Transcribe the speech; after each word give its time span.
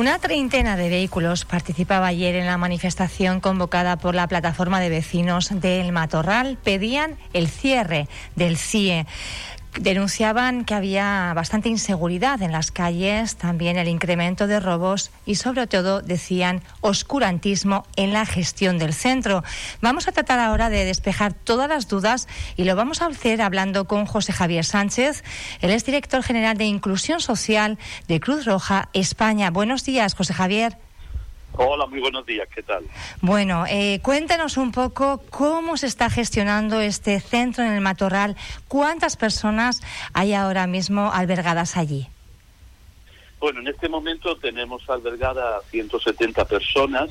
Una 0.00 0.18
treintena 0.18 0.78
de 0.78 0.88
vehículos 0.88 1.44
participaba 1.44 2.06
ayer 2.06 2.34
en 2.34 2.46
la 2.46 2.56
manifestación 2.56 3.38
convocada 3.40 3.98
por 3.98 4.14
la 4.14 4.28
plataforma 4.28 4.80
de 4.80 4.88
vecinos 4.88 5.50
del 5.60 5.92
Matorral. 5.92 6.56
Pedían 6.56 7.18
el 7.34 7.48
cierre 7.48 8.08
del 8.34 8.56
CIE 8.56 9.04
denunciaban 9.78 10.64
que 10.64 10.74
había 10.74 11.32
bastante 11.34 11.68
inseguridad 11.68 12.42
en 12.42 12.52
las 12.52 12.70
calles, 12.70 13.36
también 13.36 13.76
el 13.76 13.88
incremento 13.88 14.46
de 14.46 14.60
robos 14.60 15.10
y 15.26 15.36
sobre 15.36 15.66
todo 15.66 16.02
decían 16.02 16.62
oscurantismo 16.80 17.84
en 17.96 18.12
la 18.12 18.26
gestión 18.26 18.78
del 18.78 18.94
centro. 18.94 19.44
Vamos 19.80 20.08
a 20.08 20.12
tratar 20.12 20.38
ahora 20.38 20.70
de 20.70 20.84
despejar 20.84 21.32
todas 21.32 21.68
las 21.68 21.88
dudas 21.88 22.28
y 22.56 22.64
lo 22.64 22.76
vamos 22.76 23.02
a 23.02 23.06
hacer 23.06 23.42
hablando 23.42 23.86
con 23.86 24.06
José 24.06 24.32
Javier 24.32 24.64
Sánchez. 24.64 25.22
Él 25.60 25.70
es 25.70 25.84
director 25.84 26.22
general 26.22 26.58
de 26.58 26.64
Inclusión 26.64 27.20
Social 27.20 27.78
de 28.08 28.20
Cruz 28.20 28.44
Roja 28.44 28.88
España. 28.92 29.50
Buenos 29.50 29.84
días, 29.84 30.14
José 30.14 30.34
Javier. 30.34 30.76
Hola, 31.56 31.86
muy 31.86 32.00
buenos 32.00 32.24
días, 32.24 32.48
¿qué 32.54 32.62
tal? 32.62 32.84
Bueno, 33.20 33.64
eh, 33.68 34.00
cuéntanos 34.02 34.56
un 34.56 34.72
poco 34.72 35.22
cómo 35.30 35.76
se 35.76 35.86
está 35.86 36.08
gestionando 36.08 36.80
este 36.80 37.20
centro 37.20 37.64
en 37.64 37.72
el 37.72 37.80
Matorral, 37.80 38.36
cuántas 38.68 39.16
personas 39.16 39.82
hay 40.12 40.32
ahora 40.32 40.66
mismo 40.66 41.10
albergadas 41.12 41.76
allí. 41.76 42.06
Bueno, 43.40 43.60
en 43.60 43.68
este 43.68 43.88
momento 43.88 44.36
tenemos 44.36 44.88
albergadas 44.88 45.64
170 45.70 46.44
personas 46.44 47.10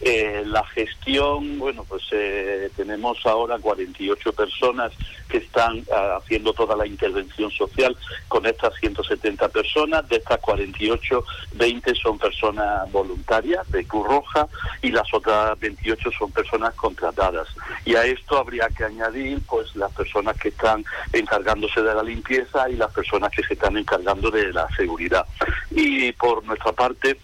eh, 0.00 0.44
la 0.46 0.64
gestión, 0.64 1.58
bueno, 1.58 1.84
pues 1.88 2.04
eh, 2.12 2.70
tenemos 2.76 3.18
ahora 3.26 3.58
48 3.58 4.32
personas 4.32 4.92
que 5.28 5.38
están 5.38 5.84
ah, 5.92 6.18
haciendo 6.22 6.52
toda 6.52 6.76
la 6.76 6.86
intervención 6.86 7.50
social 7.50 7.96
con 8.28 8.46
estas 8.46 8.74
170 8.76 9.48
personas. 9.48 10.08
De 10.08 10.16
estas 10.16 10.38
48, 10.38 11.24
20 11.54 11.94
son 11.96 12.18
personas 12.18 12.90
voluntarias 12.92 13.68
de 13.72 13.84
Cruz 13.86 14.06
Roja 14.06 14.46
y 14.82 14.90
las 14.90 15.12
otras 15.12 15.58
28 15.58 16.10
son 16.16 16.30
personas 16.30 16.74
contratadas. 16.74 17.48
Y 17.84 17.96
a 17.96 18.04
esto 18.04 18.38
habría 18.38 18.68
que 18.68 18.84
añadir 18.84 19.40
pues 19.48 19.74
las 19.74 19.92
personas 19.92 20.38
que 20.38 20.50
están 20.50 20.84
encargándose 21.12 21.82
de 21.82 21.94
la 21.94 22.02
limpieza 22.04 22.70
y 22.70 22.76
las 22.76 22.92
personas 22.92 23.32
que 23.32 23.42
se 23.42 23.54
están 23.54 23.76
encargando 23.76 24.30
de 24.30 24.52
la 24.52 24.68
seguridad. 24.76 25.26
Y 25.70 26.12
por 26.12 26.44
nuestra 26.44 26.72
parte, 26.72 27.18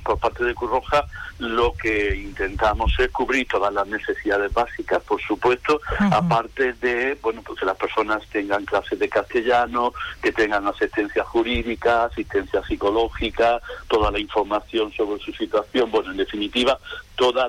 por 0.00 0.18
parte 0.18 0.44
de 0.44 0.54
Cruz 0.54 0.70
Roja 0.70 1.04
lo 1.38 1.72
que 1.72 2.14
intentamos 2.16 2.92
es 2.98 3.10
cubrir 3.10 3.48
todas 3.48 3.72
las 3.72 3.86
necesidades 3.86 4.52
básicas, 4.52 5.02
por 5.02 5.20
supuesto, 5.20 5.80
aparte 6.10 6.74
de 6.74 7.18
bueno 7.22 7.42
pues 7.42 7.60
que 7.60 7.66
las 7.66 7.76
personas 7.76 8.22
tengan 8.30 8.64
clases 8.64 8.98
de 8.98 9.08
castellano, 9.08 9.92
que 10.22 10.32
tengan 10.32 10.66
asistencia 10.66 11.24
jurídica, 11.24 12.04
asistencia 12.04 12.62
psicológica, 12.62 13.60
toda 13.88 14.10
la 14.10 14.18
información 14.18 14.92
sobre 14.92 15.20
su 15.22 15.32
situación, 15.32 15.90
bueno, 15.90 16.10
en 16.10 16.18
definitiva, 16.18 16.78
todo 17.16 17.44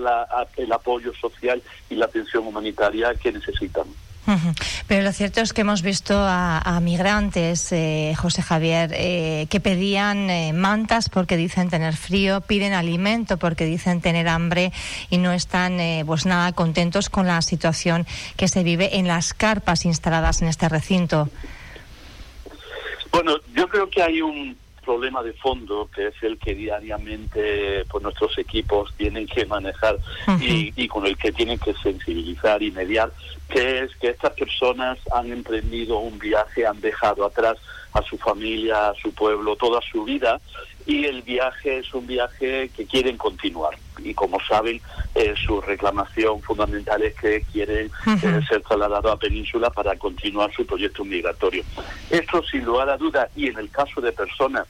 el 0.57 0.71
apoyo 0.71 1.13
social 1.13 1.61
y 1.89 1.95
la 1.95 2.05
atención 2.05 2.47
humanitaria 2.47 3.13
que 3.15 3.31
necesitan. 3.31 3.85
Pero 4.87 5.03
lo 5.03 5.11
cierto 5.11 5.41
es 5.41 5.53
que 5.53 5.61
hemos 5.61 5.81
visto 5.81 6.15
a, 6.17 6.79
migrantes, 6.81 7.71
eh, 7.71 8.13
José 8.17 8.41
Javier, 8.41 8.91
eh, 8.93 9.47
que 9.49 9.59
pedían 9.59 10.29
eh, 10.29 10.53
mantas 10.53 11.09
porque 11.09 11.37
dicen 11.37 11.69
tener 11.69 11.95
frío, 11.95 12.41
piden 12.41 12.73
alimento 12.73 13.37
porque 13.37 13.65
dicen 13.65 14.01
tener 14.01 14.27
hambre 14.27 14.71
y 15.09 15.17
no 15.17 15.31
están 15.31 15.79
pues 16.05 16.25
nada 16.25 16.51
contentos 16.53 17.09
con 17.09 17.27
la 17.27 17.41
situación 17.41 18.05
que 18.37 18.47
se 18.47 18.63
vive 18.63 18.97
en 18.97 19.07
las 19.07 19.33
carpas 19.33 19.85
instaladas 19.85 20.41
en 20.41 20.47
este 20.47 20.69
recinto. 20.69 21.29
Bueno, 23.11 23.37
yo 23.53 23.67
creo 23.67 23.89
que 23.89 24.01
hay 24.01 24.21
un 24.21 24.57
problema 24.81 25.23
de 25.23 25.33
fondo 25.33 25.89
que 25.93 26.07
es 26.07 26.15
el 26.21 26.37
que 26.37 26.53
diariamente 26.53 27.85
pues, 27.89 28.03
nuestros 28.03 28.37
equipos 28.37 28.93
tienen 28.97 29.27
que 29.27 29.45
manejar 29.45 29.97
y, 30.39 30.73
y, 30.75 30.87
con 30.87 31.05
el 31.05 31.17
que 31.17 31.31
tienen 31.31 31.57
que 31.59 31.73
sensibilizar 31.75 32.61
y 32.61 32.71
mediar, 32.71 33.11
que 33.49 33.83
es 33.83 33.95
que 33.97 34.09
estas 34.09 34.33
personas 34.33 34.97
han 35.13 35.31
emprendido 35.31 35.99
un 35.99 36.17
viaje, 36.19 36.65
han 36.65 36.81
dejado 36.81 37.25
atrás 37.25 37.57
a 37.93 38.01
su 38.01 38.17
familia, 38.17 38.89
a 38.89 38.95
su 38.95 39.13
pueblo, 39.13 39.55
toda 39.55 39.81
su 39.81 40.03
vida 40.03 40.39
y 40.91 41.05
el 41.05 41.21
viaje 41.21 41.77
es 41.77 41.93
un 41.93 42.05
viaje 42.05 42.69
que 42.75 42.85
quieren 42.85 43.15
continuar. 43.15 43.77
Y 43.99 44.13
como 44.13 44.41
saben, 44.41 44.81
eh, 45.15 45.33
su 45.45 45.61
reclamación 45.61 46.41
fundamental 46.41 47.01
es 47.01 47.15
que 47.15 47.43
quieren 47.49 47.89
eh, 48.07 48.41
ser 48.49 48.61
trasladados 48.61 49.13
a 49.13 49.15
Península 49.15 49.69
para 49.69 49.95
continuar 49.95 50.51
su 50.53 50.65
proyecto 50.65 51.05
migratorio. 51.05 51.63
Esto 52.09 52.43
sin 52.43 52.65
lugar 52.65 52.89
a 52.89 52.97
dudas, 52.97 53.29
y 53.37 53.47
en 53.47 53.57
el 53.57 53.69
caso 53.69 54.01
de 54.01 54.11
personas 54.11 54.67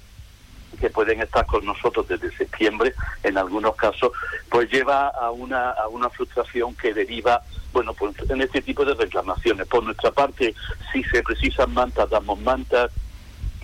que 0.80 0.92
pueden 0.92 1.22
estar 1.22 1.46
con 1.48 1.66
nosotros 1.66 2.08
desde 2.08 2.32
septiembre, 2.38 2.94
en 3.24 3.40
algunos 3.40 3.76
casos, 3.76 4.12
pues 4.48 4.72
lleva 4.72 5.08
a 5.08 5.32
una, 5.32 5.72
a 5.72 5.88
una 5.88 6.10
frustración 6.10 6.76
que 6.76 6.94
deriva 6.94 7.42
bueno, 7.74 7.94
pues 7.94 8.14
en 8.30 8.42
este 8.42 8.62
tipo 8.62 8.84
de 8.86 8.94
reclamaciones. 8.94 9.66
Por 9.68 9.84
nuestra 9.84 10.12
parte, 10.12 10.54
si 10.92 11.04
se 11.06 11.24
precisan 11.24 11.74
mantas, 11.74 12.10
damos 12.10 12.40
mantas, 12.42 12.92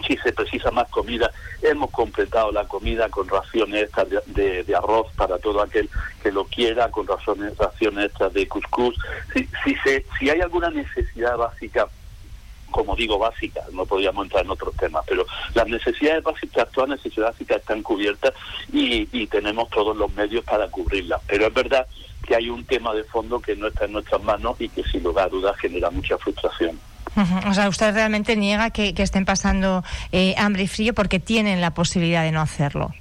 si 0.08 0.18
se 0.18 0.32
precisa 0.32 0.72
más 0.72 0.88
comida, 0.90 1.32
hemos 1.62 1.92
completado 1.92 2.52
la 2.52 2.66
comida 2.66 3.10
con 3.10 3.28
raciones 3.28 3.84
extras 3.84 4.08
de, 4.28 4.64
de, 4.64 4.76
arroz 4.76 5.08
para 5.16 5.38
todo 5.38 5.62
aquel 5.62 5.90
que 6.24 6.32
lo 6.32 6.46
quiera, 6.46 6.90
con 6.90 7.06
raciones, 7.06 7.58
raciones 7.58 8.06
extras 8.06 8.34
de 8.34 8.48
cuscús. 8.48 8.96
Si, 9.34 9.48
si, 9.64 9.76
se, 9.84 10.06
si 10.18 10.30
hay 10.30 10.42
alguna 10.42 10.70
necesidad 10.70 11.38
básica 11.38 11.88
como 12.70 12.96
digo, 12.96 13.18
básica, 13.18 13.62
no 13.72 13.86
podríamos 13.86 14.26
entrar 14.26 14.44
en 14.44 14.52
otros 14.52 14.76
temas, 14.76 15.04
pero 15.08 15.26
las 15.56 15.68
necesidades 15.68 16.22
básicas, 16.22 16.70
todas 16.72 16.90
las 16.90 17.00
necesidades 17.00 17.34
básicas 17.34 17.62
están 17.62 17.82
cubiertas 17.82 18.34
y, 18.72 19.08
y 19.12 19.26
tenemos 19.28 19.70
todos 19.70 19.96
los 19.96 20.14
medios 20.14 20.44
para 20.44 20.68
cubrirlas. 20.68 21.22
Pero 21.28 21.48
es 21.48 21.54
verdad 21.54 21.88
que 22.28 22.36
hay 22.36 22.50
un 22.50 22.66
tema 22.66 22.94
de 22.94 23.06
fondo 23.06 23.40
que 23.40 23.56
no 23.56 23.68
está 23.68 23.86
en 23.86 23.94
nuestras 23.94 24.22
manos 24.22 24.60
y 24.60 24.68
que 24.70 24.84
sin 24.84 25.02
lugar 25.02 25.28
a 25.28 25.30
dudas 25.30 25.58
genera 25.58 25.90
mucha 25.90 26.18
frustración. 26.18 26.78
O 27.48 27.54
sea, 27.54 27.70
usted 27.70 27.94
realmente 27.94 28.36
niega 28.36 28.70
que, 28.70 28.94
estén 28.98 29.26
pasando 29.26 29.84
eh, 30.12 30.36
hambre 30.38 30.64
y 30.64 30.68
frío 30.68 30.94
porque 30.94 31.20
tienen 31.20 31.62
la 31.62 31.72
posibilidad 31.72 32.24
de 32.24 32.32
no 32.32 32.42
hacerlo. 32.42 32.94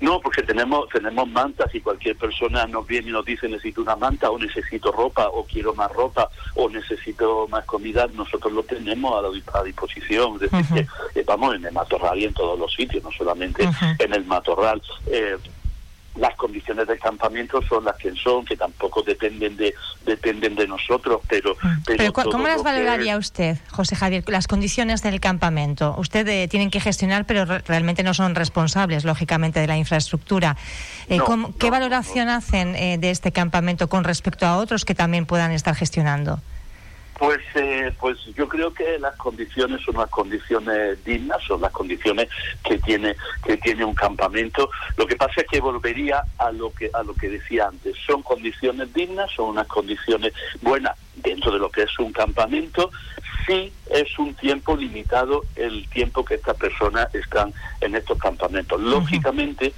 No, 0.00 0.20
porque 0.20 0.42
tenemos 0.42 0.88
tenemos 0.90 1.28
mantas 1.28 1.74
y 1.74 1.80
cualquier 1.80 2.16
persona 2.16 2.66
nos 2.66 2.86
viene 2.86 3.08
y 3.08 3.12
nos 3.12 3.24
dice 3.24 3.48
necesito 3.48 3.82
una 3.82 3.96
manta 3.96 4.30
o 4.30 4.38
necesito 4.38 4.92
ropa 4.92 5.28
o 5.28 5.44
quiero 5.44 5.74
más 5.74 5.90
ropa 5.90 6.28
o 6.54 6.68
necesito 6.68 7.48
más 7.48 7.64
comida, 7.64 8.06
nosotros 8.14 8.52
lo 8.52 8.62
tenemos 8.62 9.24
a, 9.52 9.62
disposición. 9.64 10.34
Es 10.36 10.50
decir, 10.52 10.86
que 11.12 11.20
eh, 11.20 11.24
vamos 11.26 11.56
en 11.56 11.64
el 11.64 11.72
matorral 11.72 12.16
y 12.16 12.26
en 12.26 12.34
todos 12.34 12.56
los 12.58 12.72
sitios, 12.72 13.02
no 13.02 13.10
solamente 13.10 13.68
en 13.98 14.14
el 14.14 14.24
matorral. 14.24 14.80
Eh, 15.06 15.36
las 16.18 16.34
condiciones 16.36 16.86
del 16.86 16.98
campamento 16.98 17.60
son 17.62 17.84
las 17.84 17.96
que 17.96 18.12
son, 18.12 18.44
que 18.44 18.56
tampoco 18.56 19.02
dependen 19.02 19.56
de 19.56 19.74
dependen 20.04 20.54
de 20.54 20.66
nosotros, 20.66 21.20
pero... 21.28 21.56
Pero, 21.86 22.12
¿cómo 22.12 22.48
las 22.48 22.62
valoraría 22.62 23.16
usted, 23.16 23.58
José 23.70 23.94
Javier, 23.94 24.24
las 24.26 24.46
condiciones 24.46 25.02
del 25.02 25.20
campamento? 25.20 25.94
Ustedes 25.98 26.44
eh, 26.44 26.48
tienen 26.48 26.70
que 26.70 26.80
gestionar, 26.80 27.26
pero 27.26 27.44
realmente 27.44 28.02
no 28.02 28.14
son 28.14 28.34
responsables, 28.34 29.04
lógicamente, 29.04 29.60
de 29.60 29.66
la 29.66 29.76
infraestructura. 29.76 30.56
Eh, 31.08 31.18
¿Qué 31.58 31.70
valoración 31.70 32.28
hacen 32.28 32.74
eh, 32.74 32.98
de 32.98 33.10
este 33.10 33.32
campamento 33.32 33.88
con 33.88 34.04
respecto 34.04 34.46
a 34.46 34.56
otros 34.56 34.84
que 34.84 34.94
también 34.94 35.26
puedan 35.26 35.52
estar 35.52 35.74
gestionando? 35.74 36.40
Pues, 37.18 37.40
eh, 37.56 37.92
pues 37.98 38.16
yo 38.36 38.48
creo 38.48 38.72
que 38.72 38.96
las 39.00 39.16
condiciones 39.16 39.82
son 39.82 39.96
unas 39.96 40.08
condiciones 40.08 41.04
dignas, 41.04 41.42
son 41.42 41.60
las 41.60 41.72
condiciones 41.72 42.28
que 42.64 42.78
tiene 42.78 43.16
que 43.44 43.56
tiene 43.56 43.84
un 43.84 43.94
campamento. 43.94 44.70
Lo 44.96 45.04
que 45.04 45.16
pasa 45.16 45.40
es 45.40 45.46
que 45.48 45.60
volvería 45.60 46.22
a 46.38 46.52
lo 46.52 46.72
que 46.72 46.88
a 46.94 47.02
lo 47.02 47.14
que 47.14 47.28
decía 47.28 47.66
antes. 47.66 47.96
Son 48.06 48.22
condiciones 48.22 48.94
dignas, 48.94 49.32
son 49.32 49.50
unas 49.50 49.66
condiciones 49.66 50.32
buenas 50.62 50.96
dentro 51.16 51.50
de 51.50 51.58
lo 51.58 51.70
que 51.70 51.82
es 51.82 51.98
un 51.98 52.12
campamento. 52.12 52.90
Sí 53.46 53.72
es 53.90 54.16
un 54.18 54.34
tiempo 54.34 54.76
limitado 54.76 55.42
el 55.56 55.88
tiempo 55.88 56.24
que 56.24 56.34
estas 56.34 56.56
personas 56.56 57.12
están 57.14 57.52
en 57.80 57.96
estos 57.96 58.16
campamentos. 58.18 58.80
Lógicamente 58.80 59.72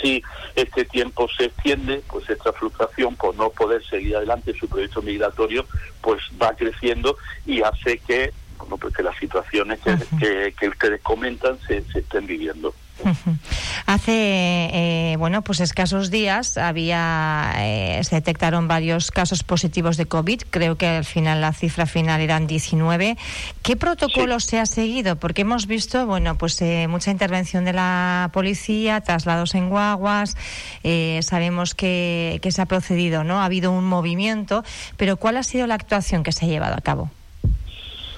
si 0.00 0.22
este 0.54 0.84
tiempo 0.84 1.28
se 1.36 1.46
extiende, 1.46 2.02
pues 2.08 2.28
esta 2.30 2.52
frustración 2.52 3.16
por 3.16 3.34
no 3.36 3.50
poder 3.50 3.84
seguir 3.84 4.16
adelante 4.16 4.54
su 4.54 4.68
proyecto 4.68 5.02
migratorio, 5.02 5.66
pues 6.00 6.22
va 6.40 6.54
creciendo 6.54 7.16
y 7.46 7.62
hace 7.62 7.98
que, 7.98 8.32
bueno, 8.58 8.76
pues 8.78 8.94
que 8.94 9.02
las 9.02 9.16
situaciones 9.18 9.80
que, 10.18 10.54
que, 10.58 10.68
ustedes 10.68 11.00
comentan 11.02 11.58
se, 11.66 11.82
se 11.92 12.00
estén 12.00 12.26
viviendo. 12.26 12.74
Hace 13.86 14.12
eh, 14.12 15.16
bueno 15.18 15.42
pues 15.42 15.60
escasos 15.60 16.10
días 16.10 16.56
había 16.56 17.52
eh, 17.58 18.00
se 18.02 18.16
detectaron 18.16 18.68
varios 18.68 19.10
casos 19.10 19.42
positivos 19.42 19.96
de 19.96 20.06
COVID. 20.06 20.42
Creo 20.50 20.76
que 20.76 20.86
al 20.86 21.04
final 21.04 21.40
la 21.40 21.52
cifra 21.52 21.86
final 21.86 22.20
eran 22.20 22.46
19. 22.46 23.16
¿Qué 23.62 23.76
protocolo 23.76 24.40
se 24.40 24.58
ha 24.58 24.66
seguido? 24.66 25.16
Porque 25.16 25.42
hemos 25.42 25.66
visto 25.66 26.06
bueno 26.06 26.38
pues 26.38 26.60
eh, 26.62 26.86
mucha 26.88 27.10
intervención 27.10 27.64
de 27.64 27.72
la 27.72 28.30
policía, 28.32 29.00
traslados 29.00 29.54
en 29.54 29.68
guaguas. 29.68 30.36
sabemos 31.20 31.74
que, 31.74 32.38
que 32.42 32.52
se 32.52 32.62
ha 32.62 32.66
procedido, 32.66 33.24
no 33.24 33.40
ha 33.40 33.44
habido 33.44 33.72
un 33.72 33.84
movimiento. 33.84 34.64
Pero 34.96 35.16
¿cuál 35.16 35.36
ha 35.36 35.42
sido 35.42 35.66
la 35.66 35.74
actuación 35.74 36.22
que 36.22 36.32
se 36.32 36.46
ha 36.46 36.48
llevado 36.48 36.74
a 36.74 36.80
cabo? 36.80 37.10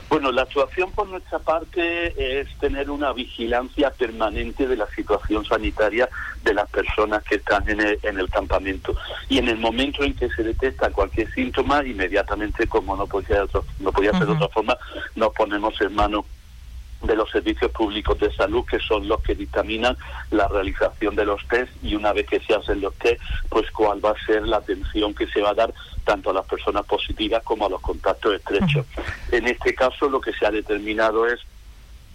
Bueno, 0.08 0.30
la 0.30 0.42
actuación 0.42 0.92
por 0.92 1.08
nuestra 1.08 1.40
parte 1.40 2.40
es 2.40 2.48
tener 2.58 2.90
una 2.90 3.12
vigilancia 3.12 3.90
permanente 3.90 4.68
de 4.68 4.76
la 4.76 4.86
situación 4.86 5.44
sanitaria 5.44 6.08
de 6.44 6.54
las 6.54 6.70
personas 6.70 7.24
que 7.24 7.36
están 7.36 7.68
en 7.68 7.80
el, 7.80 8.30
campamento. 8.30 8.94
Y 9.28 9.38
en 9.38 9.48
el 9.48 9.58
momento 9.58 10.04
en 10.04 10.14
que 10.14 10.28
se 10.30 10.44
detecta 10.44 10.90
cualquier 10.90 11.32
síntoma, 11.32 11.84
inmediatamente, 11.84 12.68
como 12.68 12.96
no 12.96 13.06
podía, 13.06 13.44
no 13.80 13.92
podía 13.92 14.12
ser 14.12 14.26
de 14.26 14.32
otra 14.32 14.48
forma, 14.48 14.76
nos 15.16 15.32
ponemos 15.32 15.80
en 15.80 15.94
manos 15.94 16.24
de 17.02 17.14
los 17.14 17.30
servicios 17.30 17.70
públicos 17.70 18.18
de 18.18 18.32
salud, 18.34 18.64
que 18.64 18.78
son 18.78 19.06
los 19.06 19.22
que 19.22 19.34
dictaminan 19.34 19.96
la 20.30 20.48
realización 20.48 21.14
de 21.14 21.24
los 21.24 21.46
test 21.48 21.72
y 21.82 21.94
una 21.94 22.12
vez 22.12 22.26
que 22.26 22.40
se 22.40 22.54
hacen 22.54 22.80
los 22.80 22.94
test, 22.94 23.20
pues 23.48 23.70
cuál 23.70 24.04
va 24.04 24.10
a 24.10 24.26
ser 24.26 24.46
la 24.46 24.58
atención 24.58 25.14
que 25.14 25.26
se 25.26 25.40
va 25.40 25.50
a 25.50 25.54
dar 25.54 25.74
tanto 26.04 26.30
a 26.30 26.34
las 26.34 26.46
personas 26.46 26.86
positivas 26.86 27.42
como 27.42 27.66
a 27.66 27.70
los 27.70 27.80
contactos 27.80 28.34
estrechos. 28.34 28.86
En 29.30 29.46
este 29.46 29.74
caso, 29.74 30.08
lo 30.08 30.20
que 30.20 30.32
se 30.32 30.46
ha 30.46 30.50
determinado 30.50 31.26
es 31.26 31.40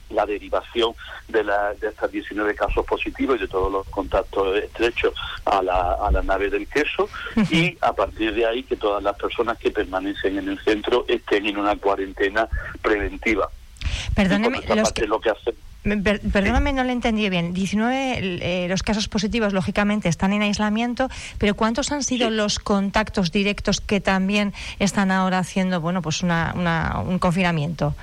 la 0.10 0.26
derivación 0.26 0.94
de, 1.28 1.44
la, 1.44 1.74
de 1.74 1.88
estos 1.88 2.12
19 2.12 2.56
casos 2.56 2.86
positivos 2.86 3.38
y 3.38 3.42
de 3.42 3.48
todos 3.48 3.72
los 3.72 3.88
contactos 3.88 4.58
estrechos 4.58 5.14
a 5.46 5.62
la, 5.62 5.94
a 5.94 6.12
la 6.12 6.22
nave 6.22 6.50
del 6.50 6.68
queso 6.68 7.10
y 7.50 7.78
a 7.82 7.94
partir 7.94 8.34
de 8.34 8.46
ahí 8.46 8.64
que 8.64 8.76
todas 8.76 9.02
las 9.02 9.16
personas 9.18 9.58
que 9.58 9.72
permanecen 9.72 10.38
en 10.38 10.50
el 10.50 10.60
centro 10.60 11.06
estén 11.08 11.46
en 11.46 11.58
una 11.58 11.76
cuarentena 11.78 12.48
preventiva. 12.82 13.50
Perdóneme, 14.16 14.62
Perdóname, 15.84 16.74
no 16.74 16.84
le 16.84 16.92
entendí 16.92 17.28
bien. 17.30 17.54
19 17.54 18.20
eh, 18.20 18.68
los 18.70 18.84
casos 18.84 19.08
positivos, 19.08 19.52
lógicamente, 19.52 20.10
están 20.10 20.32
en 20.32 20.44
aislamiento, 20.44 21.10
pero 21.40 21.56
¿cuántos 21.56 21.92
han 21.92 22.04
sido 22.04 22.30
los 22.30 22.60
contactos 22.60 23.32
directos 23.32 23.82
que 23.82 24.00
también 24.00 24.54
están 24.78 25.10
ahora 25.10 25.40
haciendo, 25.40 25.82
bueno, 25.82 26.04
pues 26.04 26.22
una, 26.22 26.54
un 27.04 27.18
confinamiento? 27.18 27.96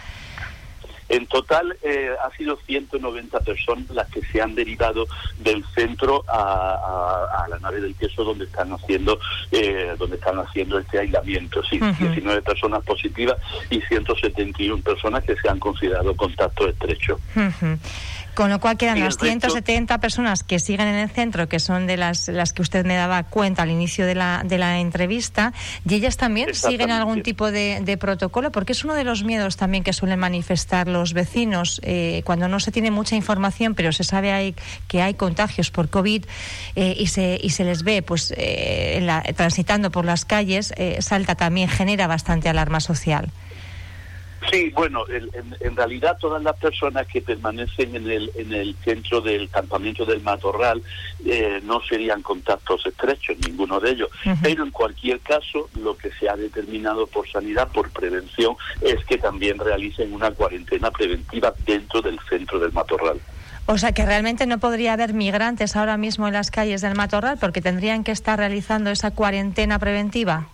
En 1.09 1.27
total 1.27 1.77
eh, 1.83 2.11
ha 2.23 2.37
sido 2.37 2.59
190 2.67 3.41
personas 3.41 3.89
las 3.91 4.09
que 4.11 4.23
se 4.23 4.41
han 4.43 4.55
derivado 4.55 5.07
del 5.39 5.65
centro 5.75 6.25
a, 6.29 7.47
la 7.49 7.59
nave 7.61 7.81
del 7.81 7.95
queso 7.95 8.25
donde 8.25 8.45
están 8.45 8.71
haciendo 8.73 9.19
eh, 9.51 9.95
donde 9.99 10.17
están 10.17 10.39
haciendo 10.39 10.79
este 10.79 10.99
aislamiento. 10.99 11.63
Sí, 11.65 11.79
19 11.79 12.43
personas 12.43 12.85
positivas 12.85 13.39
y 13.71 13.81
171 13.81 14.83
personas 14.83 15.25
que 15.25 15.35
se 15.37 15.49
han 15.49 15.59
considerado 15.59 16.15
contacto 16.15 16.69
estrecho. 16.69 17.19
Con 18.39 18.51
lo 18.51 18.61
cual 18.61 18.77
quedan 18.77 19.01
las 19.01 19.19
170 19.19 19.99
personas 19.99 20.45
que 20.45 20.61
siguen 20.61 20.87
en 20.87 20.95
el 20.95 21.11
centro, 21.11 21.49
que 21.49 21.59
son 21.59 21.89
de 21.89 21.97
las, 21.97 22.29
las 22.29 22.53
que 22.53 22.63
usted 22.63 22.87
me 22.87 22.95
daba 22.95 23.25
cuenta 23.25 23.65
al 23.65 23.71
inicio 23.73 24.07
de 24.07 24.15
la, 24.15 24.43
de 24.45 24.59
la 24.59 24.79
entrevista, 24.79 25.53
y 25.85 25.95
ellas 25.95 26.17
también 26.17 26.55
siguen 26.55 26.93
algún 26.93 27.25
tipo 27.25 27.51
de, 27.51 27.99
protocolo, 28.01 28.53
porque 28.53 28.75
es 28.75 28.85
uno 28.85 28.95
de 28.95 29.03
los 29.03 29.25
miedos 29.25 29.57
también 29.57 29.83
que 29.83 29.93
suelen 29.93 30.21
manifestar 30.21 30.87
los 30.87 31.15
vecinos 31.15 31.81
eh, 31.83 32.23
cuando 32.25 32.47
no 32.47 32.61
se 32.61 32.71
tiene 32.71 32.93
mucha 32.93 33.17
información, 33.17 33.75
pero 33.75 33.91
se 33.91 34.05
sabe 34.05 34.31
hay, 34.31 34.55
que 34.87 35.03
hay 35.03 35.15
contagios 35.15 35.73
por 35.73 35.91
COVID 35.91 36.25
eh, 36.77 36.95
y, 36.97 37.09
se, 37.09 37.41
y 37.43 37.51
se 37.51 37.65
les 37.65 37.83
ve 37.83 38.03
pues 38.03 38.33
eh, 38.37 39.05
transitando 39.35 39.91
por 39.91 40.05
las 40.05 40.25
calles, 40.25 40.73
salta 41.01 41.35
también, 41.35 41.69
genera 41.69 42.07
bastante 42.07 42.49
alarma 42.49 42.79
social. 42.79 43.33
Sí, 44.51 44.71
bueno, 44.75 45.05
en, 45.09 45.77
realidad 45.77 46.17
todas 46.19 46.43
las 46.43 46.57
personas 46.57 47.07
que 47.07 47.21
permanecen 47.21 47.95
en 47.95 48.11
el, 48.11 48.31
en 48.35 48.53
el 48.53 48.75
centro 48.85 49.21
del 49.21 49.49
campamento 49.49 50.05
del 50.05 50.23
Matorral 50.23 50.83
eh, 51.25 51.61
no 51.63 51.81
serían 51.83 52.23
contactos 52.23 52.85
estrechos, 52.87 53.37
ninguno 53.47 53.79
de 53.79 53.91
ellos. 53.91 54.09
Pero 54.43 54.65
en 54.65 54.71
cualquier 54.71 55.21
caso, 55.21 55.69
lo 55.81 55.97
que 55.97 56.11
se 56.13 56.29
ha 56.29 56.37
determinado 56.37 57.07
por 57.07 57.29
sanidad, 57.29 57.69
por 57.69 57.91
prevención, 57.91 58.57
es 58.81 59.05
que 59.05 59.19
también 59.19 59.59
realicen 59.59 60.13
una 60.13 60.31
cuarentena 60.31 60.91
preventiva 60.91 61.55
dentro 61.65 62.01
del 62.01 62.19
centro 62.29 62.59
del 62.59 62.73
Matorral. 62.73 63.21
O 63.67 63.77
sea 63.77 63.93
que 63.93 64.07
realmente 64.07 64.47
no 64.47 64.59
podría 64.59 64.95
haber 64.95 65.13
migrantes 65.13 65.77
ahora 65.77 65.99
mismo 65.99 66.27
en 66.27 66.33
las 66.33 66.51
calles 66.51 66.81
del 66.81 66.95
Matorral 66.95 67.37
porque 67.39 67.61
tendrían 67.61 68.03
que 68.03 68.13
estar 68.13 68.39
realizando 68.39 68.89
esa 68.91 69.11
cuarentena 69.11 69.79
preventiva. 69.79 70.49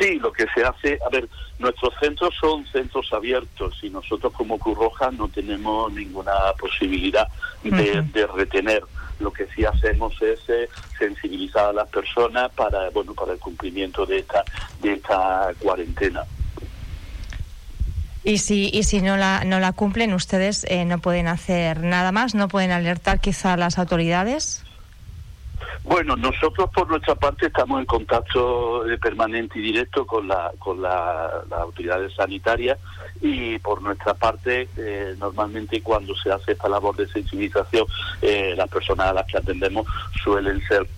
Sí, 0.00 0.18
lo 0.18 0.32
que 0.32 0.46
se 0.54 0.64
hace, 0.64 0.98
a 1.06 1.08
ver, 1.10 1.28
nuestros 1.58 1.94
centros 2.00 2.34
son 2.40 2.66
centros 2.66 3.12
abiertos 3.12 3.78
y 3.82 3.90
nosotros 3.90 4.32
como 4.32 4.58
Cruz 4.58 4.76
Roja 4.76 5.10
no 5.10 5.28
tenemos 5.28 5.92
ninguna 5.92 6.32
posibilidad 6.58 7.28
de, 7.62 8.26
retener. 8.34 8.82
Lo 9.20 9.32
que 9.32 9.46
sí 9.54 9.64
hacemos 9.64 10.20
es 10.20 10.40
eh, 10.48 10.68
sensibilizar 10.98 11.66
a 11.66 11.72
las 11.72 11.88
personas 11.88 12.52
para, 12.52 12.90
bueno, 12.90 13.14
para 13.14 13.32
el 13.32 13.38
cumplimiento 13.38 14.04
de 14.04 14.18
esta, 14.18 14.44
de 14.82 14.94
esta 14.94 15.52
cuarentena. 15.58 16.24
Y 18.24 18.38
si, 18.38 18.68
y 18.72 18.82
si 18.82 19.00
no, 19.00 19.16
la, 19.16 19.44
no 19.44 19.60
la 19.60 19.72
cumplen, 19.72 20.12
ustedes 20.12 20.66
eh, 20.68 20.84
no 20.84 20.98
pueden 20.98 21.28
hacer 21.28 21.80
nada 21.82 22.10
más, 22.10 22.34
no 22.34 22.48
pueden 22.48 22.72
alertar 22.72 23.20
quizá 23.20 23.52
a 23.52 23.56
las 23.56 23.78
autoridades. 23.78 24.65
Bueno, 25.88 26.16
nosotros 26.16 26.68
por 26.74 26.88
nuestra 26.88 27.14
parte 27.14 27.46
estamos 27.46 27.78
en 27.78 27.86
contacto 27.86 28.90
eh, 28.90 28.98
permanente 28.98 29.60
y 29.60 29.62
directo 29.62 30.04
con 30.04 30.26
la 30.26 30.50
con 30.58 30.82
la, 30.82 31.44
las 31.48 31.60
autoridades 31.60 32.12
sanitarias 32.12 32.76
y 33.20 33.56
por 33.60 33.80
nuestra 33.80 34.12
parte 34.12 34.68
eh, 34.76 35.14
normalmente 35.16 35.80
cuando 35.82 36.16
se 36.16 36.32
hace 36.32 36.52
esta 36.52 36.68
labor 36.68 36.96
de 36.96 37.06
sensibilización 37.06 37.86
eh, 38.20 38.54
las 38.56 38.68
personas 38.68 39.06
a 39.06 39.12
las 39.12 39.26
que 39.26 39.38
atendemos 39.38 39.86
suelen 40.24 40.60
ser 40.66 40.88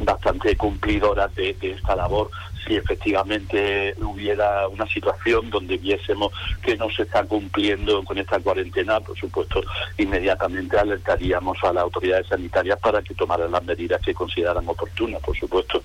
bastante 0.00 0.54
cumplidoras 0.54 1.34
de, 1.34 1.54
de 1.54 1.70
esta 1.72 1.96
labor 1.96 2.30
si 2.70 2.76
efectivamente 2.76 3.94
hubiera 3.98 4.68
una 4.68 4.86
situación 4.86 5.50
donde 5.50 5.76
viésemos 5.76 6.32
que 6.62 6.76
no 6.76 6.88
se 6.88 7.02
está 7.02 7.24
cumpliendo 7.24 8.04
con 8.04 8.16
esta 8.16 8.38
cuarentena, 8.38 9.00
por 9.00 9.18
supuesto, 9.18 9.60
inmediatamente 9.98 10.78
alertaríamos 10.78 11.58
a 11.64 11.72
las 11.72 11.82
autoridades 11.82 12.28
sanitarias 12.28 12.78
para 12.78 13.02
que 13.02 13.14
tomaran 13.14 13.50
las 13.50 13.64
medidas 13.64 14.00
que 14.02 14.14
consideraran 14.14 14.68
oportunas, 14.68 15.20
por 15.20 15.36
supuesto. 15.36 15.82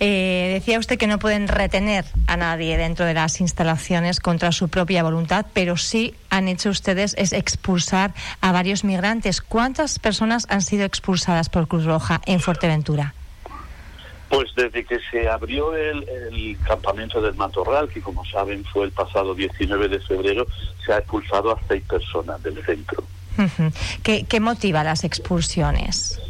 Eh, 0.00 0.50
decía 0.54 0.78
usted 0.78 0.98
que 0.98 1.06
no 1.06 1.18
pueden 1.18 1.48
retener 1.48 2.06
a 2.26 2.36
nadie 2.36 2.76
dentro 2.76 3.04
de 3.04 3.14
las 3.14 3.40
instalaciones 3.40 4.20
contra 4.20 4.52
su 4.52 4.68
propia 4.68 5.02
voluntad, 5.02 5.46
pero 5.52 5.76
sí 5.76 6.14
han 6.30 6.48
hecho 6.48 6.70
ustedes 6.70 7.14
es 7.18 7.32
expulsar 7.32 8.14
a 8.40 8.52
varios 8.52 8.82
migrantes. 8.82 9.42
¿Cuántas 9.42 9.98
personas 9.98 10.46
han 10.48 10.62
sido 10.62 10.84
expulsadas 10.84 11.50
por 11.50 11.68
Cruz 11.68 11.84
Roja 11.84 12.20
en 12.26 12.40
Fuerteventura? 12.40 13.14
Pues 14.28 14.54
desde 14.56 14.84
que 14.84 14.98
se 15.10 15.28
abrió 15.28 15.74
el, 15.76 16.56
campamento 16.66 17.20
del 17.20 17.34
Matorral, 17.34 17.88
que 17.88 18.00
como 18.00 18.24
saben 18.24 18.64
fue 18.64 18.84
el 18.86 18.90
pasado 18.90 19.34
19 19.34 19.88
de 19.88 20.00
febrero, 20.00 20.46
se 20.84 20.92
ha 20.92 20.98
expulsado 20.98 21.52
a 21.52 21.60
seis 21.68 21.84
personas 21.84 22.42
del 22.42 22.64
centro. 22.64 23.04
¿Qué 24.02 24.40
motiva 24.40 24.82
las 24.82 25.04
expulsiones? 25.04 26.20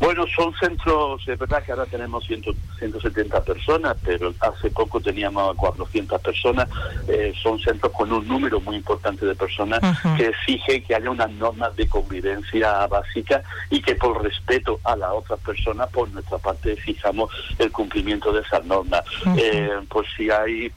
Bueno, 0.00 0.26
son 0.28 0.54
centros, 0.54 1.26
es 1.26 1.38
verdad 1.38 1.62
que 1.64 1.72
ahora 1.72 1.86
tenemos 1.86 2.24
170 2.24 3.42
personas, 3.42 3.96
pero 4.04 4.32
hace 4.40 4.70
poco 4.70 5.00
teníamos 5.00 5.56
400 5.56 6.20
personas. 6.20 6.68
Eh, 7.08 7.32
son 7.42 7.58
centros 7.58 7.92
con 7.92 8.12
un 8.12 8.26
número 8.26 8.60
muy 8.60 8.76
importante 8.76 9.26
de 9.26 9.34
personas 9.34 9.80
que 10.16 10.28
exige 10.28 10.82
que 10.84 10.94
haya 10.94 11.10
unas 11.10 11.30
normas 11.32 11.74
de 11.74 11.88
convivencia 11.88 12.86
básica 12.86 13.42
y 13.70 13.82
que 13.82 13.96
por 13.96 14.22
respeto 14.22 14.78
a 14.84 14.94
las 14.94 15.10
otras 15.10 15.40
personas, 15.40 15.88
por 15.90 16.08
nuestra 16.10 16.38
parte, 16.38 16.76
fijamos 16.76 17.30
el 17.58 17.72
cumplimiento 17.72 18.32
de 18.32 18.42
esas 18.42 18.64
normas. 18.64 19.02
Eh, 19.36 19.80
por 19.88 20.06
si 20.16 20.30
hay 20.30 20.70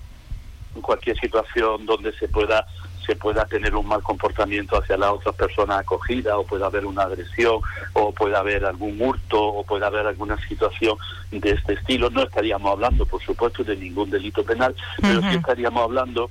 cualquier 0.81 1.19
situación 1.19 1.85
donde 1.85 2.11
se 2.13 2.27
pueda 2.27 2.65
se 3.11 3.17
pueda 3.17 3.43
tener 3.45 3.75
un 3.75 3.85
mal 3.85 4.01
comportamiento 4.01 4.77
hacia 4.77 4.95
la 4.95 5.11
otra 5.11 5.33
persona 5.33 5.79
acogida 5.79 6.37
o 6.37 6.45
pueda 6.45 6.67
haber 6.67 6.85
una 6.85 7.03
agresión 7.03 7.59
o 7.91 8.13
puede 8.13 8.37
haber 8.37 8.63
algún 8.63 9.01
hurto 9.01 9.37
o 9.37 9.65
puede 9.65 9.85
haber 9.85 10.07
alguna 10.07 10.37
situación 10.47 10.97
de 11.29 11.51
este 11.51 11.73
estilo. 11.73 12.09
No 12.09 12.23
estaríamos 12.23 12.71
hablando, 12.71 13.05
por 13.05 13.21
supuesto, 13.21 13.65
de 13.65 13.75
ningún 13.75 14.09
delito 14.09 14.45
penal, 14.45 14.73
pero 15.01 15.19
sí 15.23 15.35
estaríamos 15.35 15.83
hablando 15.83 16.29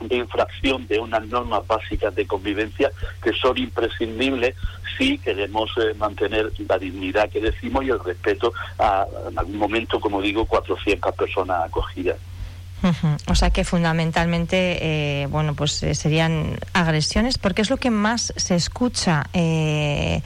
de 0.00 0.16
infracción 0.16 0.88
de 0.88 0.98
unas 0.98 1.24
normas 1.28 1.64
básicas 1.68 2.12
de 2.16 2.26
convivencia 2.26 2.90
que 3.22 3.32
son 3.34 3.56
imprescindibles 3.56 4.56
si 4.98 5.18
queremos 5.18 5.70
eh, 5.76 5.94
mantener 5.94 6.50
la 6.68 6.78
dignidad 6.78 7.30
que 7.30 7.40
decimos 7.40 7.84
y 7.84 7.90
el 7.90 8.00
respeto 8.00 8.52
a, 8.80 9.06
en 9.30 9.38
algún 9.38 9.56
momento, 9.56 10.00
como 10.00 10.20
digo, 10.20 10.46
400 10.46 11.14
personas 11.14 11.66
acogidas. 11.66 12.16
O 13.26 13.34
sea 13.34 13.50
que 13.50 13.64
fundamentalmente, 13.64 14.78
eh, 15.22 15.26
bueno, 15.26 15.54
pues 15.54 15.82
eh, 15.82 15.94
serían 15.94 16.58
agresiones, 16.72 17.38
porque 17.38 17.62
es 17.62 17.70
lo 17.70 17.76
que 17.76 17.90
más 17.90 18.32
se 18.36 18.54
escucha. 18.54 19.26
Eh, 19.32 20.22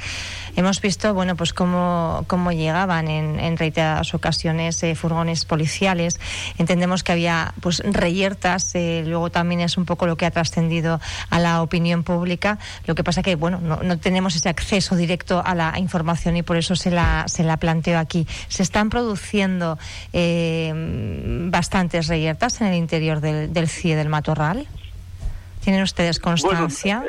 hemos 0.56 0.80
visto, 0.80 1.12
bueno, 1.12 1.36
pues 1.36 1.52
cómo, 1.52 2.24
cómo 2.26 2.52
llegaban 2.52 3.08
en, 3.08 3.56
reiteradas 3.56 4.14
ocasiones 4.14 4.84
furgones 4.94 5.44
policiales. 5.44 6.18
Entendemos 6.58 7.02
que 7.02 7.12
había, 7.12 7.52
pues, 7.60 7.82
reyertas. 7.84 8.72
luego 8.74 9.30
también 9.30 9.60
es 9.60 9.76
un 9.76 9.84
poco 9.84 10.06
lo 10.06 10.16
que 10.16 10.24
ha 10.24 10.30
trascendido 10.30 11.00
a 11.28 11.38
la 11.38 11.62
opinión 11.62 12.04
pública. 12.04 12.58
Lo 12.86 12.94
que 12.94 13.04
pasa 13.04 13.22
que, 13.22 13.34
bueno, 13.34 13.60
no, 13.60 13.82
no, 13.82 13.98
tenemos 13.98 14.34
ese 14.34 14.48
acceso 14.48 14.96
directo 14.96 15.42
a 15.44 15.54
la 15.54 15.78
información 15.78 16.36
y 16.36 16.42
por 16.42 16.56
eso 16.56 16.74
se 16.74 16.90
la, 16.90 17.24
se 17.28 17.42
la 17.42 17.58
planteo 17.58 17.98
aquí. 17.98 18.26
Se 18.48 18.62
están 18.62 18.88
produciendo 18.88 19.78
bastantes 21.56 22.06
reyertas 22.08 22.60
en 22.60 22.66
el 22.66 22.74
interior 22.74 23.20
del, 23.20 23.50
del 23.50 23.66
CIE 23.66 23.96
del 23.96 24.10
Matorral. 24.10 24.66
¿Tienen 25.64 25.82
ustedes 25.82 26.20
constancia? 26.20 27.02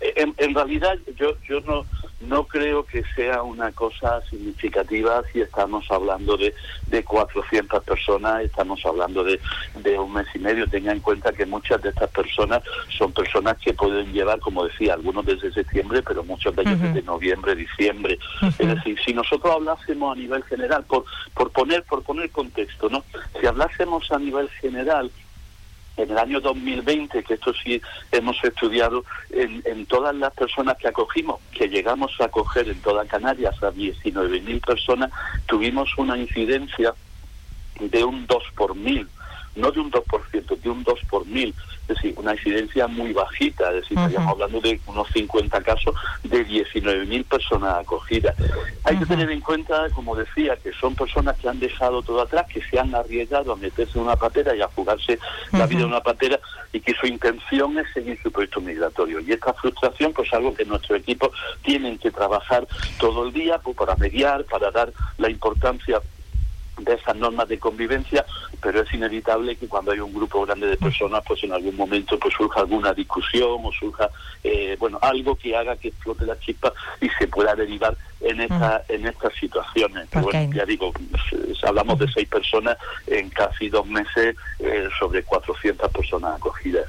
en, 0.00 0.54
realidad 0.54 0.94
yo, 1.16 1.36
yo 1.48 1.60
no, 1.62 1.84
no 2.28 2.44
creo 2.44 2.84
que 2.84 3.02
sea 3.14 3.42
una 3.42 3.72
cosa 3.72 4.20
significativa 4.28 5.22
si 5.32 5.40
estamos 5.40 5.84
hablando 5.90 6.36
de, 6.36 6.54
de 6.88 7.04
400 7.04 7.82
personas, 7.84 8.42
estamos 8.42 8.84
hablando 8.84 9.24
de, 9.24 9.40
de 9.82 9.98
un 9.98 10.12
mes 10.12 10.26
y 10.34 10.38
medio. 10.38 10.68
Tenga 10.68 10.92
en 10.92 11.00
cuenta 11.00 11.32
que 11.32 11.46
muchas 11.46 11.82
de 11.82 11.90
estas 11.90 12.10
personas 12.10 12.62
son 12.96 13.12
personas 13.12 13.56
que 13.58 13.72
pueden 13.74 14.12
llevar, 14.12 14.40
como 14.40 14.64
decía, 14.64 14.94
algunos 14.94 15.24
desde 15.24 15.52
septiembre, 15.52 16.02
pero 16.02 16.24
muchos 16.24 16.54
de 16.56 16.62
ellos 16.62 16.80
desde 16.80 17.02
noviembre, 17.02 17.54
diciembre. 17.54 18.18
Es 18.58 18.68
decir, 18.68 18.98
si 19.04 19.12
nosotros 19.12 19.54
hablásemos 19.54 20.16
a 20.16 20.20
nivel 20.20 20.42
general, 20.44 20.84
por, 20.84 21.04
por, 21.34 21.50
poner, 21.50 21.82
por 21.84 22.02
poner 22.02 22.30
contexto, 22.30 22.88
¿no? 22.88 23.04
Si 23.40 23.46
hablásemos 23.46 24.10
a 24.10 24.18
nivel 24.18 24.48
general, 24.50 25.10
en 25.96 26.10
el 26.10 26.18
año 26.18 26.40
2020, 26.40 27.22
que 27.22 27.34
esto 27.34 27.52
sí 27.54 27.80
hemos 28.10 28.42
estudiado, 28.42 29.04
en, 29.30 29.86
todas 29.86 30.14
las 30.14 30.32
personas 30.34 30.76
que 30.76 30.88
acogimos, 30.88 31.40
que 31.52 31.68
llegamos 31.68 32.12
a 32.20 32.24
acoger 32.24 32.68
en 32.68 32.80
toda 32.80 33.04
Canarias 33.06 33.62
a 33.62 33.70
19.000 33.70 34.64
personas, 34.64 35.10
tuvimos 35.46 35.96
una 35.98 36.16
incidencia 36.16 36.94
de 37.78 38.04
un 38.04 38.26
2 38.26 38.42
por 38.56 38.74
mil, 38.74 39.08
no 39.56 39.70
de 39.70 39.80
un 39.80 39.90
2%, 39.90 40.58
de 40.58 40.70
un 40.70 40.82
2 40.82 41.00
por 41.08 41.26
mil 41.26 41.54
es 41.86 41.96
decir, 41.96 42.14
una 42.16 42.32
incidencia 42.32 42.86
muy 42.86 43.12
bajita, 43.12 43.68
es 43.68 43.82
decir, 43.82 43.98
estaríamos 43.98 44.32
hablando 44.32 44.58
de 44.60 44.80
unos 44.86 45.06
50 45.08 45.60
casos 45.60 45.94
de 46.22 46.46
19.000 46.46 47.24
personas 47.24 47.76
acogidas. 47.76 48.34
Hay 48.84 48.96
que 48.96 49.04
tener 49.04 49.30
en 49.30 49.42
cuenta, 49.42 49.90
como 49.90 50.16
decía, 50.16 50.56
que 50.56 50.72
son 50.72 50.94
personas 50.94 51.36
que 51.36 51.46
han 51.46 51.60
dejado 51.60 52.00
todo 52.00 52.22
atrás, 52.22 52.46
que 52.46 52.62
se 52.62 52.78
han 52.78 52.94
arriesgado 52.94 53.52
a 53.52 53.56
meterse 53.56 53.98
en 53.98 54.04
una 54.04 54.16
patera 54.16 54.56
y 54.56 54.62
a 54.62 54.68
jugarse 54.68 55.18
la 55.52 55.66
vida 55.66 55.80
en 55.80 55.88
una 55.88 56.00
patera 56.00 56.40
y 56.72 56.80
que 56.80 56.94
su 56.94 57.06
intención 57.06 57.76
es 57.78 57.92
seguir 57.92 58.18
su 58.22 58.32
proyecto 58.32 58.62
migratorio. 58.62 59.20
Y 59.20 59.32
esta 59.32 59.52
frustración, 59.52 60.14
pues 60.14 60.32
algo 60.32 60.54
que 60.54 60.64
nuestro 60.64 60.96
equipo 60.96 61.30
tienen 61.62 61.98
que 61.98 62.10
trabajar 62.10 62.66
todo 62.98 63.26
el 63.26 63.32
día 63.34 63.58
pues, 63.58 63.76
para 63.76 63.94
mediar, 63.96 64.44
para 64.44 64.70
dar 64.70 64.90
la 65.18 65.28
importancia 65.28 66.00
de 66.78 66.94
esas 66.94 67.16
normas 67.16 67.48
de 67.48 67.58
convivencia, 67.58 68.24
pero 68.60 68.80
es 68.82 68.92
inevitable 68.92 69.56
que 69.56 69.68
cuando 69.68 69.92
hay 69.92 70.00
un 70.00 70.12
grupo 70.12 70.44
grande 70.44 70.66
de 70.66 70.76
personas, 70.76 71.22
pues 71.26 71.42
en 71.44 71.52
algún 71.52 71.76
momento 71.76 72.18
pues 72.18 72.34
surja 72.34 72.60
alguna 72.60 72.92
discusión 72.92 73.60
o 73.62 73.72
surja 73.72 74.10
eh, 74.42 74.76
bueno 74.78 74.98
algo 75.02 75.36
que 75.36 75.56
haga 75.56 75.76
que 75.76 75.88
explote 75.88 76.26
la 76.26 76.38
chispa 76.38 76.72
y 77.00 77.08
se 77.18 77.28
pueda 77.28 77.54
derivar 77.54 77.96
en 78.20 78.40
esta 78.40 78.82
en 78.88 79.06
estas 79.06 79.34
situaciones. 79.34 80.08
Bueno, 80.12 80.52
ya 80.52 80.64
digo, 80.64 80.92
hablamos 81.62 81.98
de 81.98 82.08
seis 82.08 82.28
personas 82.28 82.76
en 83.06 83.30
casi 83.30 83.68
dos 83.68 83.86
meses 83.86 84.36
eh, 84.58 84.88
sobre 84.98 85.22
400 85.22 85.90
personas 85.90 86.36
acogidas. 86.36 86.86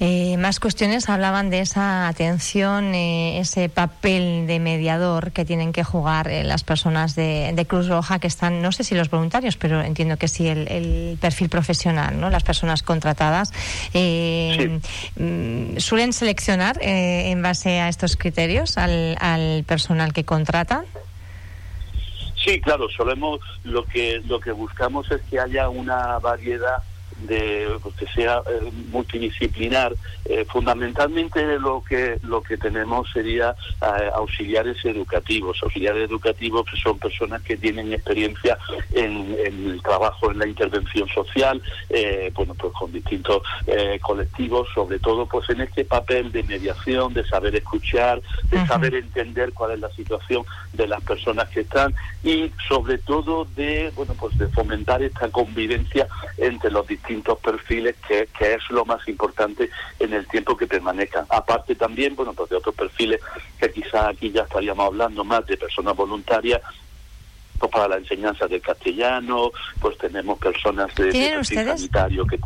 Eh, 0.00 0.36
más 0.36 0.60
cuestiones 0.60 1.08
hablaban 1.08 1.50
de 1.50 1.58
esa 1.58 2.06
atención, 2.06 2.94
eh, 2.94 3.40
ese 3.40 3.68
papel 3.68 4.46
de 4.46 4.60
mediador 4.60 5.32
que 5.32 5.44
tienen 5.44 5.72
que 5.72 5.82
jugar 5.82 6.28
eh, 6.28 6.44
las 6.44 6.62
personas 6.62 7.16
de, 7.16 7.66
Cruz 7.68 7.88
Roja 7.88 8.20
que 8.20 8.28
están, 8.28 8.62
no 8.62 8.70
sé 8.70 8.84
si 8.84 8.94
los 8.94 9.10
voluntarios, 9.10 9.56
pero 9.56 9.82
entiendo 9.82 10.16
que 10.16 10.28
sí 10.28 10.46
el, 10.46 11.18
perfil 11.20 11.48
profesional, 11.48 12.20
¿no? 12.20 12.30
Las 12.30 12.44
personas 12.44 12.84
contratadas 12.84 13.52
mm, 13.92 15.76
suelen 15.78 16.12
seleccionar 16.12 16.78
en 16.80 17.42
base 17.42 17.80
a 17.80 17.88
estos 17.88 18.16
criterios 18.16 18.78
al, 18.78 19.16
al 19.20 19.64
personal 19.64 20.12
que 20.12 20.24
contratan. 20.24 20.84
Sí, 22.44 22.60
claro, 22.60 22.88
solemos 22.88 23.40
lo 23.64 23.84
que 23.84 24.22
lo 24.24 24.38
que 24.40 24.52
buscamos 24.52 25.10
es 25.10 25.20
que 25.28 25.40
haya 25.40 25.68
una 25.68 26.18
variedad 26.20 26.82
de 27.22 27.68
pues, 27.82 27.94
que 27.96 28.06
sea 28.06 28.42
eh, 28.48 28.70
multidisciplinar. 28.90 29.94
Eh, 30.24 30.44
fundamentalmente 30.44 31.58
lo 31.58 31.82
que 31.82 32.18
lo 32.22 32.42
que 32.42 32.58
tenemos 32.58 33.10
sería 33.10 33.54
eh, 33.80 34.10
auxiliares 34.14 34.84
educativos. 34.84 35.58
Auxiliares 35.62 36.08
educativos 36.08 36.66
que 36.70 36.76
son 36.76 36.98
personas 36.98 37.42
que 37.42 37.56
tienen 37.56 37.92
experiencia 37.92 38.58
en, 38.92 39.36
el 39.44 39.80
trabajo 39.82 40.30
en 40.30 40.38
la 40.38 40.46
intervención 40.46 41.08
social 41.08 41.62
bueno 42.34 42.54
pues 42.54 42.72
con 42.74 42.92
distintos 42.92 43.42
colectivos 44.02 44.68
sobre 44.74 44.98
todo 44.98 45.26
pues 45.26 45.48
en 45.50 45.60
este 45.62 45.84
papel 45.84 46.30
de 46.32 46.42
mediación 46.42 47.14
de 47.14 47.26
saber 47.26 47.54
escuchar 47.56 48.20
de 48.50 48.66
saber 48.66 48.94
entender 48.94 49.52
cuál 49.52 49.72
es 49.72 49.80
la 49.80 49.90
situación 49.90 50.44
de 50.72 50.86
las 50.86 51.02
personas 51.02 51.48
que 51.48 51.60
están 51.60 51.94
y 52.22 52.52
sobre 52.68 52.98
todo 52.98 53.46
de 53.56 53.92
bueno 53.94 54.14
pues 54.18 54.36
de 54.38 54.48
fomentar 54.48 55.02
esta 55.02 55.28
convivencia 55.30 56.06
entre 56.36 56.70
los 56.70 56.86
distintos 56.86 56.97
distintos 56.98 57.38
perfiles, 57.38 57.96
que, 58.06 58.28
es 58.40 58.70
lo 58.70 58.84
más 58.84 59.06
importante 59.08 59.70
en 59.98 60.12
el 60.12 60.26
tiempo 60.26 60.56
que 60.56 60.66
permanezcan. 60.66 61.26
Aparte 61.28 61.74
también, 61.74 62.14
bueno, 62.14 62.32
pues 62.32 62.50
de 62.50 62.56
otros 62.56 62.74
perfiles 62.74 63.20
que 63.58 63.70
quizás 63.70 64.06
aquí 64.08 64.30
ya 64.30 64.42
estaríamos 64.42 64.86
hablando 64.86 65.24
más 65.24 65.46
de 65.46 65.56
personas 65.56 65.96
voluntarias, 65.96 66.60
pues 67.58 67.72
para 67.72 67.88
la 67.88 67.96
enseñanza 67.96 68.46
del 68.46 68.60
castellano, 68.60 69.50
pues 69.80 69.96
tenemos 69.98 70.38
personas 70.38 70.94
de, 70.94 71.12
de 71.12 71.44
sanitario 71.44 72.26
que 72.26 72.38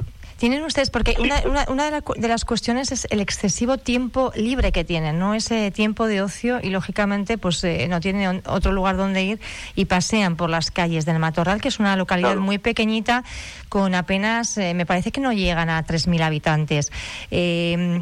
tienen 0.42 0.64
ustedes, 0.64 0.90
porque 0.90 1.14
una, 1.20 1.40
una, 1.68 1.88
de, 1.88 2.28
las 2.28 2.44
cuestiones 2.44 2.90
es 2.90 3.06
el 3.10 3.20
excesivo 3.20 3.78
tiempo 3.78 4.32
libre 4.34 4.72
que 4.72 4.82
tienen, 4.82 5.20
¿no? 5.20 5.34
Ese 5.34 5.70
tiempo 5.70 6.08
de 6.08 6.20
ocio 6.20 6.58
y, 6.60 6.70
lógicamente, 6.70 7.38
pues 7.38 7.62
eh, 7.62 7.86
no 7.88 8.00
tienen 8.00 8.42
otro 8.48 8.72
lugar 8.72 8.96
donde 8.96 9.22
ir 9.22 9.40
y 9.76 9.84
pasean 9.84 10.34
por 10.34 10.50
las 10.50 10.72
calles 10.72 11.06
del 11.06 11.20
Matorral, 11.20 11.60
que 11.60 11.68
es 11.68 11.78
una 11.78 11.94
localidad 11.94 12.34
muy 12.38 12.58
pequeñita, 12.58 13.22
con 13.68 13.94
apenas, 13.94 14.58
eh, 14.58 14.74
me 14.74 14.84
parece 14.84 15.12
que 15.12 15.20
no 15.20 15.32
llegan 15.32 15.70
a 15.70 15.86
3.000 15.86 16.20
habitantes. 16.22 16.90
Eh, 17.30 18.00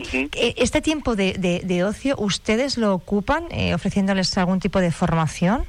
¿Este 0.56 0.80
tiempo 0.80 1.16
de, 1.16 1.34
de, 1.34 1.84
ocio 1.84 2.14
ustedes 2.16 2.78
lo 2.78 2.94
ocupan 2.94 3.48
ofreciéndoles 3.74 4.38
algún 4.38 4.60
tipo 4.60 4.80
de 4.80 4.90
formación? 4.90 5.66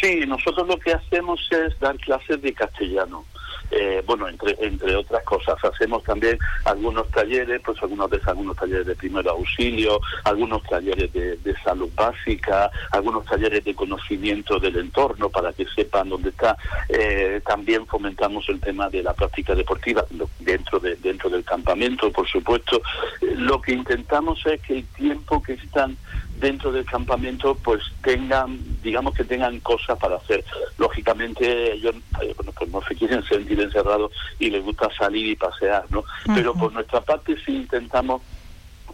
Sí, 0.00 0.18
nosotros 0.26 0.66
lo 0.66 0.80
que 0.80 0.94
hacemos 0.94 1.40
es 1.52 1.78
dar 1.78 1.96
clases 1.98 2.42
de 2.42 2.52
castellano. 2.52 3.24
Eh, 3.70 4.02
bueno, 4.06 4.28
entre, 4.28 4.56
entre 4.60 4.96
otras 4.96 5.22
cosas. 5.24 5.56
Hacemos 5.62 6.02
también 6.02 6.38
algunos 6.64 7.08
talleres, 7.10 7.60
pues 7.64 7.82
algunos 7.82 8.10
de 8.10 8.20
algunos 8.26 8.56
talleres 8.56 8.86
de 8.86 8.96
primer 8.96 9.28
auxilio, 9.28 10.00
algunos 10.24 10.62
talleres 10.64 11.12
de, 11.12 11.38
salud 11.64 11.90
básica, 11.94 12.70
algunos 12.92 13.24
talleres 13.26 13.64
de 13.64 13.74
conocimiento 13.74 14.58
del 14.58 14.76
entorno 14.76 15.28
para 15.28 15.52
que 15.52 15.66
sepan 15.66 16.08
dónde 16.08 16.30
está. 16.30 16.56
Eh, 16.88 17.40
también 17.46 17.86
fomentamos 17.86 18.48
el 18.48 18.60
tema 18.60 18.88
de 18.88 19.02
la 19.02 19.12
práctica 19.12 19.54
deportiva 19.54 20.04
dentro 20.38 20.78
de 20.78 20.96
dentro 20.96 21.28
del 21.28 21.44
campamento, 21.44 22.10
por 22.12 22.28
supuesto. 22.28 22.80
Eh, 23.20 23.34
lo 23.36 23.60
que 23.60 23.72
intentamos 23.72 24.44
es 24.46 24.60
que 24.62 24.78
el 24.78 24.86
tiempo 24.86 25.42
que 25.42 25.54
están 25.54 25.96
dentro 26.40 26.72
del 26.72 26.84
campamento 26.84 27.54
pues 27.56 27.82
tengan, 28.02 28.58
digamos 28.82 29.14
que 29.14 29.24
tengan 29.24 29.60
cosas 29.60 29.98
para 29.98 30.16
hacer. 30.16 30.44
Lógicamente 30.76 31.72
ellos 31.72 31.94
eh, 32.22 32.32
bueno, 32.36 32.52
pues 32.56 32.70
no 32.70 32.82
se 32.82 32.94
quieren 32.94 33.22
sentir 33.24 33.60
encerrados 33.60 34.12
y 34.38 34.50
les 34.50 34.62
gusta 34.62 34.88
salir 34.96 35.26
y 35.26 35.36
pasear, 35.36 35.84
¿no? 35.90 36.04
Pero 36.34 36.54
por 36.54 36.72
nuestra 36.72 37.00
parte 37.00 37.36
sí 37.44 37.56
intentamos 37.56 38.22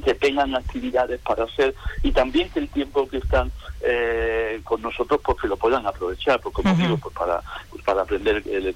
que 0.02 0.14
tengan 0.14 0.54
actividades 0.54 1.20
para 1.20 1.44
hacer 1.44 1.74
y 2.02 2.10
también 2.10 2.50
que 2.50 2.60
el 2.60 2.68
tiempo 2.68 3.08
que 3.08 3.18
están 3.18 3.52
eh, 3.80 4.60
con 4.64 4.82
nosotros 4.82 5.20
pues 5.24 5.40
que 5.40 5.48
lo 5.48 5.56
puedan 5.56 5.86
aprovechar 5.86 6.40
pues 6.40 6.54
como 6.54 6.74
digo 6.74 6.96
pues 6.98 7.14
para 7.14 7.42
pues, 7.70 7.82
para 7.84 8.02
aprender 8.02 8.42
el, 8.46 8.74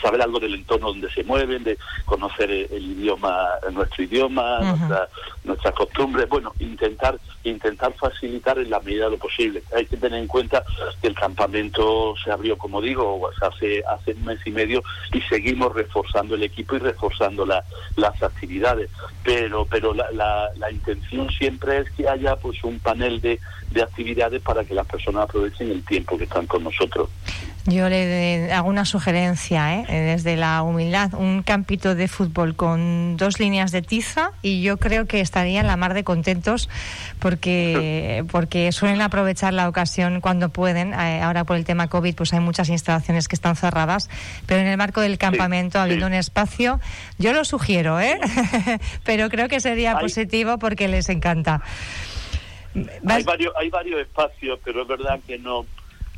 saber 0.00 0.22
algo 0.22 0.40
del 0.40 0.54
entorno 0.54 0.88
donde 0.88 1.10
se 1.10 1.24
mueven 1.24 1.64
de 1.64 1.78
conocer 2.04 2.50
el, 2.50 2.68
idioma 2.72 3.48
nuestro 3.72 4.04
idioma 4.04 4.60
nuestra, 4.60 5.08
nuestras 5.44 5.74
costumbres. 5.74 6.28
Bueno 6.28 6.52
intentar 6.58 7.18
intentar 7.44 7.92
facilitar 7.94 8.58
en 8.58 8.70
la 8.70 8.80
medida 8.80 9.06
de 9.06 9.12
lo 9.12 9.18
posible. 9.18 9.62
Hay 9.74 9.86
que 9.86 9.96
tener 9.96 10.18
en 10.20 10.26
cuenta 10.26 10.62
que 11.00 11.08
el 11.08 11.14
campamento 11.14 12.14
se 12.22 12.30
abrió 12.30 12.56
como 12.58 12.80
digo 12.80 13.30
hace 13.40 13.82
hace 13.84 14.12
un 14.12 14.24
mes 14.24 14.40
y 14.44 14.50
medio 14.50 14.82
y 15.12 15.20
seguimos 15.22 15.74
reforzando 15.74 16.34
el 16.34 16.42
equipo 16.42 16.76
y 16.76 16.78
reforzando 16.78 17.46
la, 17.46 17.64
las 17.96 18.22
actividades. 18.22 18.90
Pero 19.22 19.66
pero 19.66 19.94
la, 19.94 20.10
la, 20.12 20.48
la, 20.56 20.70
intención 20.70 21.30
siempre 21.30 21.78
es 21.78 21.90
que 21.92 22.08
haya 22.08 22.36
pues 22.36 22.62
un 22.64 22.78
panel 22.78 23.20
de, 23.20 23.40
de 23.70 23.82
actividades 23.82 24.40
para 24.42 24.64
que 24.64 24.74
las 24.74 24.86
personas 24.86 25.24
aprovechen 25.24 25.70
el 25.70 25.84
tiempo 25.84 26.16
que 26.16 26.24
están 26.24 26.46
con 26.46 26.64
nosotros. 26.64 27.08
Yo 27.68 27.90
le 27.90 28.50
hago 28.50 28.66
una 28.66 28.86
sugerencia, 28.86 29.76
¿eh? 29.76 29.84
desde 29.88 30.36
la 30.36 30.62
humildad, 30.62 31.12
un 31.12 31.42
campito 31.42 31.94
de 31.94 32.08
fútbol 32.08 32.56
con 32.56 33.18
dos 33.18 33.38
líneas 33.38 33.72
de 33.72 33.82
tiza 33.82 34.32
y 34.40 34.62
yo 34.62 34.78
creo 34.78 35.04
que 35.06 35.20
estarían 35.20 35.66
la 35.66 35.76
mar 35.76 35.92
de 35.92 36.02
contentos 36.02 36.70
porque, 37.18 38.24
porque 38.32 38.72
suelen 38.72 39.02
aprovechar 39.02 39.52
la 39.52 39.68
ocasión 39.68 40.22
cuando 40.22 40.48
pueden. 40.48 40.94
Eh, 40.94 41.20
ahora 41.20 41.44
por 41.44 41.56
el 41.58 41.66
tema 41.66 41.88
COVID 41.88 42.14
pues 42.14 42.32
hay 42.32 42.40
muchas 42.40 42.70
instalaciones 42.70 43.28
que 43.28 43.36
están 43.36 43.54
cerradas, 43.54 44.08
pero 44.46 44.62
en 44.62 44.66
el 44.66 44.78
marco 44.78 45.02
del 45.02 45.18
campamento, 45.18 45.78
habiendo 45.78 46.06
un 46.06 46.14
espacio, 46.14 46.80
yo 47.18 47.34
lo 47.34 47.44
sugiero, 47.44 48.00
¿eh? 48.00 48.18
pero 49.04 49.28
creo 49.28 49.48
que 49.48 49.60
sería 49.60 49.98
positivo 49.98 50.58
porque 50.58 50.88
les 50.88 51.10
encanta. 51.10 51.60
Hay 53.06 53.24
varios, 53.24 53.52
hay 53.58 53.68
varios 53.68 54.00
espacios, 54.00 54.58
pero 54.64 54.82
es 54.82 54.88
verdad 54.88 55.20
que 55.26 55.38
no 55.38 55.66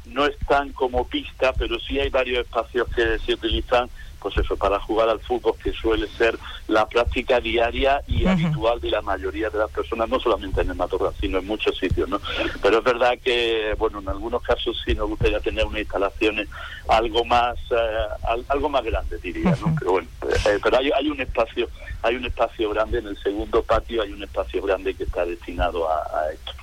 no 0.05 0.27
están 0.27 0.73
como 0.73 1.07
pista, 1.07 1.53
pero 1.53 1.79
sí 1.79 1.99
hay 1.99 2.11
varios 2.11 2.45
espacios 2.45 2.89
que 2.89 3.19
se 3.19 3.35
utilizan 3.35 3.91
pues 4.21 4.37
eso, 4.39 4.57
para 4.57 4.79
jugar 4.81 5.09
al 5.09 5.21
fútbol, 5.21 5.55
que 5.63 5.73
suele 5.73 6.07
ser 6.07 6.39
la 6.69 6.87
práctica 6.87 7.41
diaria 7.41 8.03
y 8.07 8.27
habitual 8.27 8.81
de 8.81 8.91
la 8.91 9.03
mayoría 9.03 9.51
de 9.51 9.59
las 9.59 9.71
personas, 9.71 10.09
no 10.09 10.21
solamente 10.21 10.61
en 10.61 10.71
el 10.71 10.77
matorral, 10.77 11.15
sino 11.19 11.39
en 11.39 11.47
muchos 11.47 11.77
sitios, 11.79 12.09
¿no? 12.09 12.21
Pero 12.63 12.79
es 12.79 12.85
verdad 12.85 13.19
que, 13.23 13.75
bueno, 13.79 13.99
en 14.01 14.09
algunos 14.09 14.43
casos 14.43 14.81
sí 14.85 14.95
nos 14.95 15.09
gustaría 15.09 15.41
tener 15.41 15.65
unas 15.65 15.81
instalaciones 15.81 16.49
algo 16.89 17.25
más, 17.25 17.57
eh, 17.71 18.43
algo 18.49 18.69
más 18.69 18.85
grande, 18.85 19.19
diría, 19.19 19.57
¿no? 19.61 19.75
Pero 19.79 19.93
bueno, 19.93 20.09
eh, 20.23 20.59
pero 20.63 20.79
hay, 20.79 20.91
hay 20.95 21.09
un 21.09 21.21
espacio, 21.21 21.69
hay 22.03 22.17
un 22.17 22.27
espacio 22.27 22.71
grande 22.71 22.99
en 22.99 23.07
el 23.07 23.19
segundo 23.23 23.63
patio, 23.63 24.03
hay 24.03 24.13
un 24.13 24.23
espacio 24.23 24.63
grande 24.63 24.95
que 24.95 25.05
está 25.05 25.25
destinado 25.25 25.91
a 25.91 26.31
esto. 26.33 26.60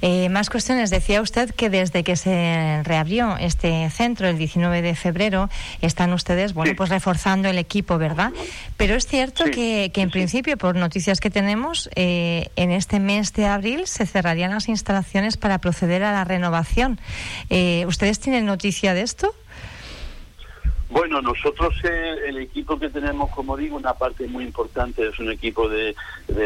Eh, 0.00 0.28
más 0.28 0.50
cuestiones. 0.50 0.90
Decía 0.90 1.20
usted 1.20 1.50
que 1.50 1.70
desde 1.70 2.02
que 2.04 2.16
se 2.16 2.82
reabrió 2.84 3.36
este 3.38 3.88
centro 3.90 4.28
el 4.28 4.38
19 4.38 4.82
de 4.82 4.94
febrero 4.94 5.48
están 5.80 6.12
ustedes, 6.12 6.54
bueno, 6.54 6.72
pues 6.76 6.90
reforzando 6.90 7.48
el 7.48 7.58
equipo, 7.58 7.98
¿verdad? 7.98 8.32
Pero 8.76 8.94
es 8.94 9.06
cierto 9.06 9.44
que, 9.44 9.90
en 9.94 10.10
principio, 10.10 10.56
por 10.56 10.76
noticias 10.76 11.20
que 11.20 11.30
tenemos, 11.30 11.88
eh, 11.94 12.48
en 12.56 12.70
este 12.70 13.00
mes 13.00 13.32
de 13.32 13.46
abril 13.46 13.86
se 13.86 14.06
cerrarían 14.06 14.50
las 14.50 14.68
instalaciones 14.68 15.36
para 15.36 15.58
proceder 15.58 16.02
a 16.02 16.12
la 16.12 16.24
renovación. 16.24 16.98
Eh, 17.50 17.84
¿Ustedes 17.86 18.20
tienen 18.20 18.46
noticia 18.46 18.94
de 18.94 19.02
esto? 19.02 19.34
Bueno, 20.94 21.20
nosotros 21.20 21.74
eh, 21.82 22.14
el 22.28 22.38
equipo 22.38 22.78
que 22.78 22.88
tenemos, 22.88 23.28
como 23.32 23.56
digo, 23.56 23.76
una 23.76 23.94
parte 23.94 24.28
muy 24.28 24.44
importante 24.44 25.04
es 25.08 25.18
un 25.18 25.28
equipo 25.28 25.68
de, 25.68 25.92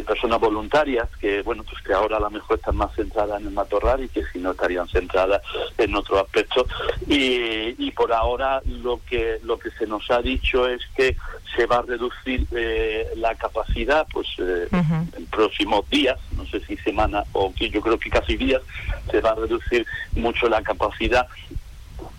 personas 0.06 0.40
voluntarias 0.40 1.06
que, 1.20 1.42
bueno, 1.42 1.64
pues 1.64 1.82
que 1.82 1.92
ahora 1.92 2.16
a 2.16 2.20
lo 2.20 2.30
mejor 2.30 2.56
están 2.56 2.76
más 2.76 2.94
centradas 2.94 3.42
en 3.42 3.48
el 3.48 3.52
matorral 3.52 4.02
y 4.02 4.08
que 4.08 4.24
si 4.32 4.38
no 4.38 4.52
estarían 4.52 4.88
centradas 4.88 5.42
en 5.76 5.94
otros 5.94 6.22
aspectos. 6.22 6.66
Y, 7.06 7.90
por 7.90 8.12
ahora 8.12 8.62
lo 8.64 9.00
que 9.10 9.40
lo 9.42 9.58
que 9.58 9.70
se 9.72 9.84
nos 9.84 10.08
ha 10.12 10.22
dicho 10.22 10.68
es 10.68 10.80
que 10.96 11.16
se 11.56 11.66
va 11.66 11.78
a 11.78 11.82
reducir 11.82 12.46
eh, 12.52 13.08
la 13.16 13.34
capacidad, 13.34 14.06
pues 14.12 14.28
eh, 14.38 14.68
en 14.70 15.26
próximos 15.26 15.88
días, 15.90 16.16
no 16.36 16.46
sé 16.46 16.60
si 16.60 16.76
semana 16.76 17.24
o 17.32 17.52
yo 17.54 17.80
creo 17.80 17.98
que 17.98 18.08
casi 18.08 18.36
días, 18.36 18.62
se 19.10 19.20
va 19.20 19.30
a 19.30 19.34
reducir 19.34 19.84
mucho 20.12 20.48
la 20.48 20.62
capacidad 20.62 21.26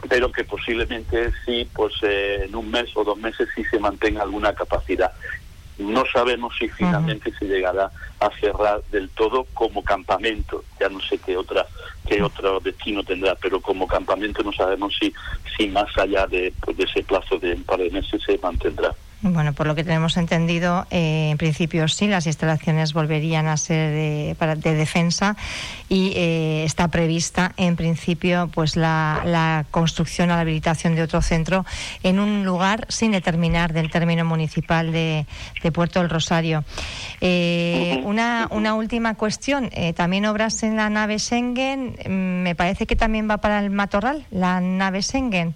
pero 0.08 0.32
que 0.32 0.44
posiblemente 0.44 1.32
sí, 1.46 1.68
pues 1.74 1.94
eh, 2.04 2.46
en 2.48 2.56
un 2.56 2.72
mes 2.72 2.90
o 2.96 3.04
dos 3.04 3.18
meses 3.18 3.50
sí 3.56 3.64
se 3.66 3.80
mantenga 3.80 4.22
alguna 4.22 4.54
capacidad. 4.54 5.12
No 5.78 6.04
sabemos 6.12 6.54
si 6.60 6.68
finalmente 6.70 7.32
se 7.40 7.46
llegará 7.46 7.90
a 8.20 8.30
cerrar 8.42 8.82
del 8.92 9.10
todo 9.10 9.46
como 9.54 9.84
campamento. 9.84 10.64
Ya 10.80 10.90
no 10.90 11.00
sé 11.00 11.18
qué 11.18 11.38
otra 11.38 11.66
qué 12.06 12.22
otro 12.22 12.60
destino 12.60 13.04
tendrá, 13.04 13.36
pero 13.36 13.62
como 13.62 13.88
campamento 13.88 14.44
no 14.44 14.52
sabemos 14.52 14.96
si 15.00 15.14
si 15.58 15.68
más 15.68 15.96
allá 15.98 16.28
de, 16.28 16.54
pues, 16.60 16.76
de 16.76 16.84
ese 16.84 17.04
plazo 17.04 17.38
de 17.40 17.54
un 17.54 17.64
par 17.64 17.80
de 17.80 17.92
meses 17.92 18.22
se 18.26 18.38
mantendrá. 18.40 18.94
Bueno, 19.22 19.52
por 19.52 19.68
lo 19.68 19.76
que 19.76 19.84
tenemos 19.84 20.16
entendido, 20.16 20.88
eh, 20.92 21.32
en 21.32 21.38
principio 21.38 21.90
sí, 21.90 22.08
las 22.08 22.26
instalaciones 22.26 22.94
volverían 22.94 23.48
a 23.48 23.58
ser 23.58 23.92
de, 23.92 24.36
para, 24.40 24.56
de 24.56 24.74
defensa 24.74 25.36
y 25.90 26.14
eh, 26.16 26.64
está 26.64 26.88
prevista, 26.88 27.52
en 27.58 27.76
principio, 27.76 28.50
pues 28.54 28.78
la, 28.78 29.66
construcción 29.72 30.32
o 30.32 30.36
la 30.36 30.42
habilitación 30.42 30.96
de 30.96 31.02
otro 31.02 31.22
centro 31.22 31.66
en 32.02 32.20
un 32.20 32.46
lugar 32.46 32.86
sin 32.88 33.12
determinar 33.12 33.74
del 33.74 33.92
término 33.92 34.24
municipal 34.24 34.94
de, 34.94 35.26
Puerto 35.74 36.00
del 36.00 36.10
Rosario. 36.10 36.64
Eh, 37.20 38.02
una, 38.06 38.48
una 38.52 38.74
última 38.74 39.16
cuestión, 39.16 39.70
también 39.96 40.26
obras 40.26 40.64
en 40.64 40.78
la 40.78 40.90
nave 40.90 41.20
Schengen, 41.20 41.98
mm, 42.08 42.44
me 42.44 42.56
parece 42.56 42.88
que 42.88 42.96
también 42.96 43.30
va 43.30 43.38
para 43.38 43.60
el 43.60 43.70
Matorral, 43.70 44.26
la 44.32 44.62
nave 44.62 45.02
Schengen. 45.02 45.56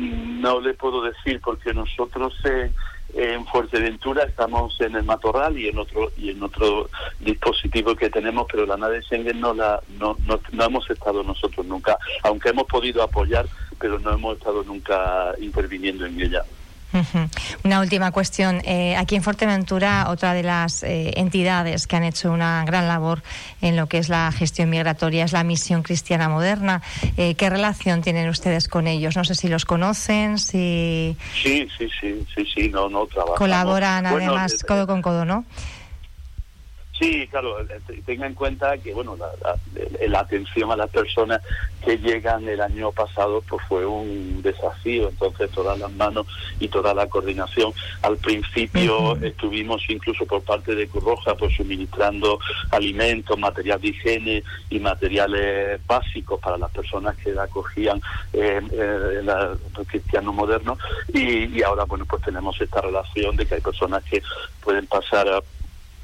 Eh, 0.00 0.26
no 0.40 0.60
le 0.60 0.74
puedo 0.74 1.02
decir 1.02 1.40
porque 1.40 1.74
nosotros 1.74 2.34
eh, 2.44 2.70
en 3.12 3.44
Fuerteventura 3.46 4.24
estamos 4.24 4.80
en 4.80 4.96
el 4.96 5.04
Matorral 5.04 5.58
y 5.58 5.68
en 5.68 5.78
otro 5.78 6.12
y 6.16 6.30
en 6.30 6.42
otro 6.42 6.88
dispositivo 7.18 7.94
que 7.94 8.08
tenemos, 8.08 8.46
pero 8.50 8.64
la 8.66 8.76
nave 8.76 9.02
Schengen 9.02 9.40
no 9.40 9.52
la 9.52 9.80
no, 9.98 10.16
no, 10.26 10.40
no 10.52 10.64
hemos 10.64 10.88
estado 10.88 11.22
nosotros 11.22 11.66
nunca, 11.66 11.98
aunque 12.22 12.50
hemos 12.50 12.64
podido 12.64 13.02
apoyar, 13.02 13.46
pero 13.78 13.98
no 13.98 14.12
hemos 14.12 14.38
estado 14.38 14.62
nunca 14.64 15.34
interviniendo 15.38 16.06
en 16.06 16.20
ella. 16.20 16.44
Una 17.64 17.80
última 17.80 18.10
cuestión. 18.10 18.60
Eh, 18.64 18.96
aquí 18.96 19.16
en 19.16 19.22
Fuerteventura, 19.22 20.06
otra 20.08 20.34
de 20.34 20.42
las 20.42 20.82
eh, 20.82 21.12
entidades 21.16 21.86
que 21.86 21.96
han 21.96 22.04
hecho 22.04 22.32
una 22.32 22.64
gran 22.64 22.88
labor 22.88 23.22
en 23.60 23.76
lo 23.76 23.86
que 23.86 23.98
es 23.98 24.08
la 24.08 24.32
gestión 24.32 24.70
migratoria 24.70 25.24
es 25.24 25.32
la 25.32 25.44
Misión 25.44 25.82
Cristiana 25.82 26.28
Moderna. 26.28 26.82
Eh, 27.16 27.34
¿Qué 27.34 27.50
relación 27.50 28.02
tienen 28.02 28.28
ustedes 28.28 28.68
con 28.68 28.86
ellos? 28.86 29.16
No 29.16 29.24
sé 29.24 29.34
si 29.34 29.48
los 29.48 29.64
conocen, 29.64 30.38
si... 30.38 31.16
Sí, 31.42 31.68
sí, 31.78 31.88
sí, 32.00 32.26
sí, 32.34 32.44
sí, 32.54 32.68
no, 32.68 32.88
no 32.88 33.06
trabajan. 33.06 33.36
Colaboran 33.36 34.06
además 34.06 34.64
codo 34.64 34.86
con 34.86 35.02
codo, 35.02 35.24
¿no? 35.24 35.44
Sí, 37.00 37.26
claro, 37.28 37.58
eh, 37.62 38.02
tenga 38.04 38.26
en 38.26 38.34
cuenta 38.34 38.76
que 38.76 38.92
bueno 38.92 39.16
la, 39.16 40.20
atención 40.20 40.70
a 40.70 40.76
las 40.76 40.90
personas 40.90 41.40
que 41.82 41.96
llegan 41.96 42.46
el 42.46 42.60
año 42.60 42.92
pasado 42.92 43.42
pues 43.48 43.62
fue 43.66 43.86
un 43.86 44.42
desafío, 44.42 45.08
entonces 45.08 45.50
todas 45.50 45.78
las 45.78 45.90
manos 45.92 46.26
y 46.58 46.68
toda 46.68 46.92
la 46.92 47.06
coordinación. 47.06 47.72
Al 48.02 48.18
principio 48.18 49.16
estuvimos 49.16 49.82
incluso 49.88 50.26
por 50.26 50.42
parte 50.42 50.74
de 50.74 50.88
Cruz 50.88 51.04
Roja 51.04 51.34
pues 51.36 51.56
suministrando 51.56 52.38
alimentos, 52.70 53.38
material 53.38 53.80
de 53.80 53.88
higiene 53.88 54.42
y 54.68 54.78
materiales 54.78 55.80
básicos 55.86 56.38
para 56.38 56.58
las 56.58 56.70
personas 56.70 57.16
que 57.16 57.30
acogían 57.30 57.98
eh, 58.34 58.60
eh, 58.72 59.22
el 59.22 59.86
cristiano 59.86 60.34
moderno. 60.34 60.76
Y, 61.14 61.46
y 61.58 61.62
ahora 61.62 61.84
bueno 61.84 62.04
pues 62.04 62.22
tenemos 62.22 62.60
esta 62.60 62.82
relación 62.82 63.36
de 63.36 63.46
que 63.46 63.54
hay 63.54 63.62
personas 63.62 64.04
que 64.04 64.22
pueden 64.62 64.86
pasar 64.86 65.26
a 65.26 65.40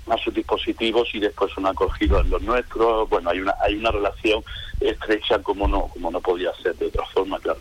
a 0.09 0.17
sus 0.19 0.35
dispositivos 0.35 1.09
y 1.15 1.21
después 1.21 1.53
son 1.53 1.67
acogidos 1.67 2.25
en 2.25 2.31
los 2.31 2.43
nuestros. 2.43 3.09
Bueno, 3.09 3.31
hay 3.31 3.41
una 3.41 3.55
hay 3.61 3.77
una 3.77 3.91
relación 3.91 4.43
estrecha 4.81 5.43
como 5.43 5.67
no 5.67 5.89
como 5.89 6.11
no 6.11 6.21
podía 6.21 6.53
ser 6.63 6.77
de 6.77 6.87
otra 6.87 7.05
forma, 7.07 7.39
claro. 7.39 7.61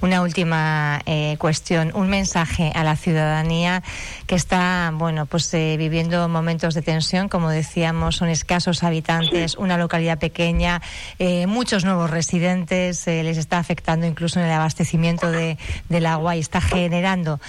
Una 0.00 0.22
última 0.22 1.00
eh, 1.06 1.36
cuestión, 1.38 1.90
un 1.94 2.08
mensaje 2.08 2.72
a 2.74 2.84
la 2.84 2.96
ciudadanía 2.96 3.82
que 4.26 4.34
está, 4.34 4.92
bueno, 4.94 5.26
pues 5.26 5.52
eh, 5.54 5.76
viviendo 5.78 6.28
momentos 6.28 6.74
de 6.74 6.82
tensión, 6.82 7.28
como 7.28 7.50
decíamos, 7.50 8.16
son 8.16 8.28
escasos 8.28 8.82
habitantes, 8.82 9.56
una 9.56 9.78
localidad 9.78 10.18
pequeña, 10.18 10.80
eh, 11.18 11.46
muchos 11.46 11.84
nuevos 11.84 12.10
residentes, 12.10 13.06
les 13.06 13.36
está 13.36 13.58
afectando 13.58 14.06
incluso 14.06 14.38
en 14.38 14.46
el 14.46 14.52
abastecimiento 14.52 15.30
de, 15.30 15.58
del 15.88 16.06
agua 16.06 16.36
y 16.36 16.40
está 16.40 16.60
generando 16.60 17.40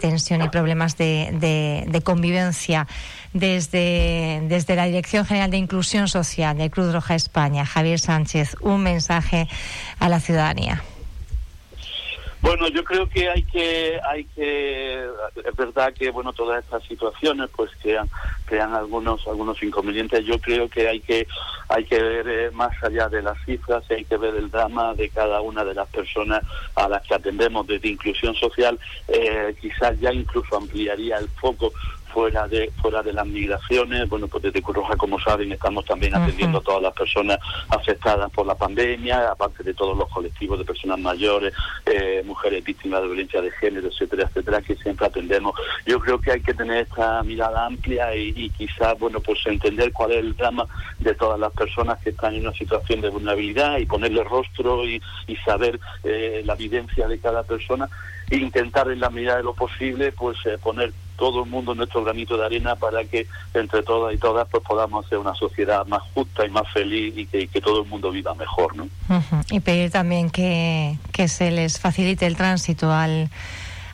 tensión 0.00 0.42
y 0.42 0.48
problemas 0.48 0.96
de, 0.96 1.84
de 1.88 2.02
convivencia. 2.02 2.86
Desde, 3.32 4.42
desde 4.46 4.76
la 4.76 4.84
Dirección 4.84 5.24
General 5.24 5.50
de 5.50 5.56
Inclusión 5.56 6.06
Social 6.06 6.58
de 6.58 6.68
Cruz 6.68 6.92
Roja 6.92 7.14
España, 7.14 7.64
Javier 7.64 7.98
Sánchez, 7.98 8.56
un 8.60 8.82
mensaje 8.82 9.48
a 9.98 10.10
la 10.10 10.20
ciudadanía. 10.20 10.82
Bueno, 12.42 12.66
yo 12.66 12.82
creo 12.82 13.08
que 13.08 13.30
hay 13.30 13.44
que, 13.44 14.00
hay 14.04 14.24
que, 14.24 15.04
es 15.04 15.56
verdad 15.56 15.94
que 15.94 16.10
bueno 16.10 16.32
todas 16.32 16.64
estas 16.64 16.82
situaciones 16.82 17.48
pues 17.54 17.70
crean, 17.80 18.08
crean 18.46 18.74
algunos, 18.74 19.24
algunos 19.28 19.62
inconvenientes. 19.62 20.24
Yo 20.26 20.40
creo 20.40 20.68
que 20.68 20.88
hay 20.88 20.98
que, 20.98 21.28
hay 21.68 21.84
que 21.84 22.02
ver 22.02 22.28
eh, 22.28 22.50
más 22.50 22.72
allá 22.82 23.08
de 23.08 23.22
las 23.22 23.38
cifras, 23.44 23.88
hay 23.88 24.04
que 24.04 24.16
ver 24.16 24.34
el 24.34 24.50
drama 24.50 24.92
de 24.94 25.08
cada 25.08 25.40
una 25.40 25.64
de 25.64 25.74
las 25.74 25.88
personas 25.88 26.42
a 26.74 26.88
las 26.88 27.06
que 27.06 27.14
atendemos 27.14 27.64
desde 27.64 27.88
inclusión 27.88 28.34
social. 28.34 28.76
Eh, 29.06 29.54
quizás 29.60 29.98
ya 30.00 30.12
incluso 30.12 30.56
ampliaría 30.56 31.18
el 31.18 31.28
foco 31.28 31.72
fuera 32.12 32.46
de 32.48 32.70
fuera 32.80 33.02
de 33.02 33.12
las 33.12 33.26
migraciones. 33.26 34.08
Bueno, 34.08 34.28
pues 34.28 34.42
desde 34.42 34.62
Cruz 34.62 34.86
como 34.96 35.18
saben, 35.20 35.52
estamos 35.52 35.84
también 35.84 36.14
atendiendo 36.14 36.58
a 36.58 36.62
todas 36.62 36.82
las 36.82 36.94
personas 36.94 37.38
afectadas 37.68 38.30
por 38.30 38.46
la 38.46 38.54
pandemia, 38.54 39.30
aparte 39.30 39.62
de 39.62 39.74
todos 39.74 39.96
los 39.96 40.08
colectivos 40.08 40.58
de 40.58 40.64
personas 40.64 40.98
mayores, 40.98 41.54
eh, 41.86 42.22
mujeres 42.24 42.62
víctimas 42.64 43.02
de 43.02 43.08
violencia 43.08 43.40
de 43.40 43.50
género, 43.52 43.88
etcétera, 43.88 44.24
etcétera, 44.28 44.62
que 44.62 44.76
siempre 44.76 45.06
atendemos. 45.06 45.54
Yo 45.86 45.98
creo 46.00 46.20
que 46.20 46.32
hay 46.32 46.40
que 46.40 46.54
tener 46.54 46.78
esta 46.78 47.22
mirada 47.22 47.66
amplia 47.66 48.14
y, 48.14 48.50
quizás, 48.50 48.98
bueno, 48.98 49.20
pues 49.20 49.38
entender 49.46 49.92
cuál 49.92 50.12
es 50.12 50.18
el 50.18 50.36
drama 50.36 50.66
de 50.98 51.14
todas 51.14 51.38
las 51.38 51.52
personas 51.52 51.98
que 52.00 52.10
están 52.10 52.34
en 52.34 52.42
una 52.42 52.56
situación 52.56 53.00
de 53.00 53.08
vulnerabilidad 53.08 53.78
y 53.78 53.86
ponerle 53.86 54.24
rostro 54.24 54.86
y, 54.86 55.00
saber 55.44 55.80
eh, 56.04 56.42
la 56.44 56.54
vivencia 56.54 57.08
de 57.08 57.18
cada 57.18 57.42
persona 57.42 57.88
e 58.30 58.36
intentar 58.36 58.88
en 58.90 59.00
la 59.00 59.10
medida 59.10 59.36
de 59.36 59.42
lo 59.42 59.54
posible 59.54 60.12
pues 60.12 60.38
eh, 60.46 60.56
poner 60.62 60.92
todo 61.16 61.44
el 61.44 61.50
mundo 61.50 61.74
nuestro 61.74 62.04
granito 62.04 62.36
de 62.36 62.44
arena 62.44 62.76
para 62.76 63.04
que 63.04 63.26
entre 63.54 63.82
todas 63.82 64.14
y 64.14 64.18
todas 64.18 64.48
pues 64.48 64.62
podamos 64.62 65.06
hacer 65.06 65.18
una 65.18 65.34
sociedad 65.34 65.86
más 65.86 66.02
justa 66.14 66.46
y 66.46 66.50
más 66.50 66.70
feliz 66.72 67.14
y 67.16 67.26
que, 67.26 67.60
todo 67.60 67.82
el 67.82 67.88
mundo 67.88 68.10
viva 68.10 68.34
mejor, 68.34 68.74
¿no? 68.76 68.88
Y 69.50 69.60
pedir 69.60 69.90
también 69.90 70.30
que, 70.30 70.96
que 71.12 71.28
se 71.28 71.50
les 71.50 71.78
facilite 71.78 72.26
el 72.26 72.36
tránsito 72.36 72.90
al 72.90 73.30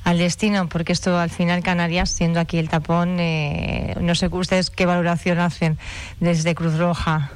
al 0.09 0.17
destino, 0.17 0.71
porque 0.71 0.93
esto 0.95 1.19
al 1.19 1.29
final 1.29 1.63
Canarias, 1.63 2.09
siendo 2.09 2.41
aquí 2.41 2.57
el 2.57 2.71
tapón, 2.71 3.21
eh, 3.21 3.95
no 4.01 4.15
sé 4.15 4.29
ustedes 4.29 4.71
qué 4.71 4.87
valoración 4.87 5.39
hacen 5.39 5.79
desde 6.19 6.55
Cruz 6.55 6.79
Roja. 6.79 7.31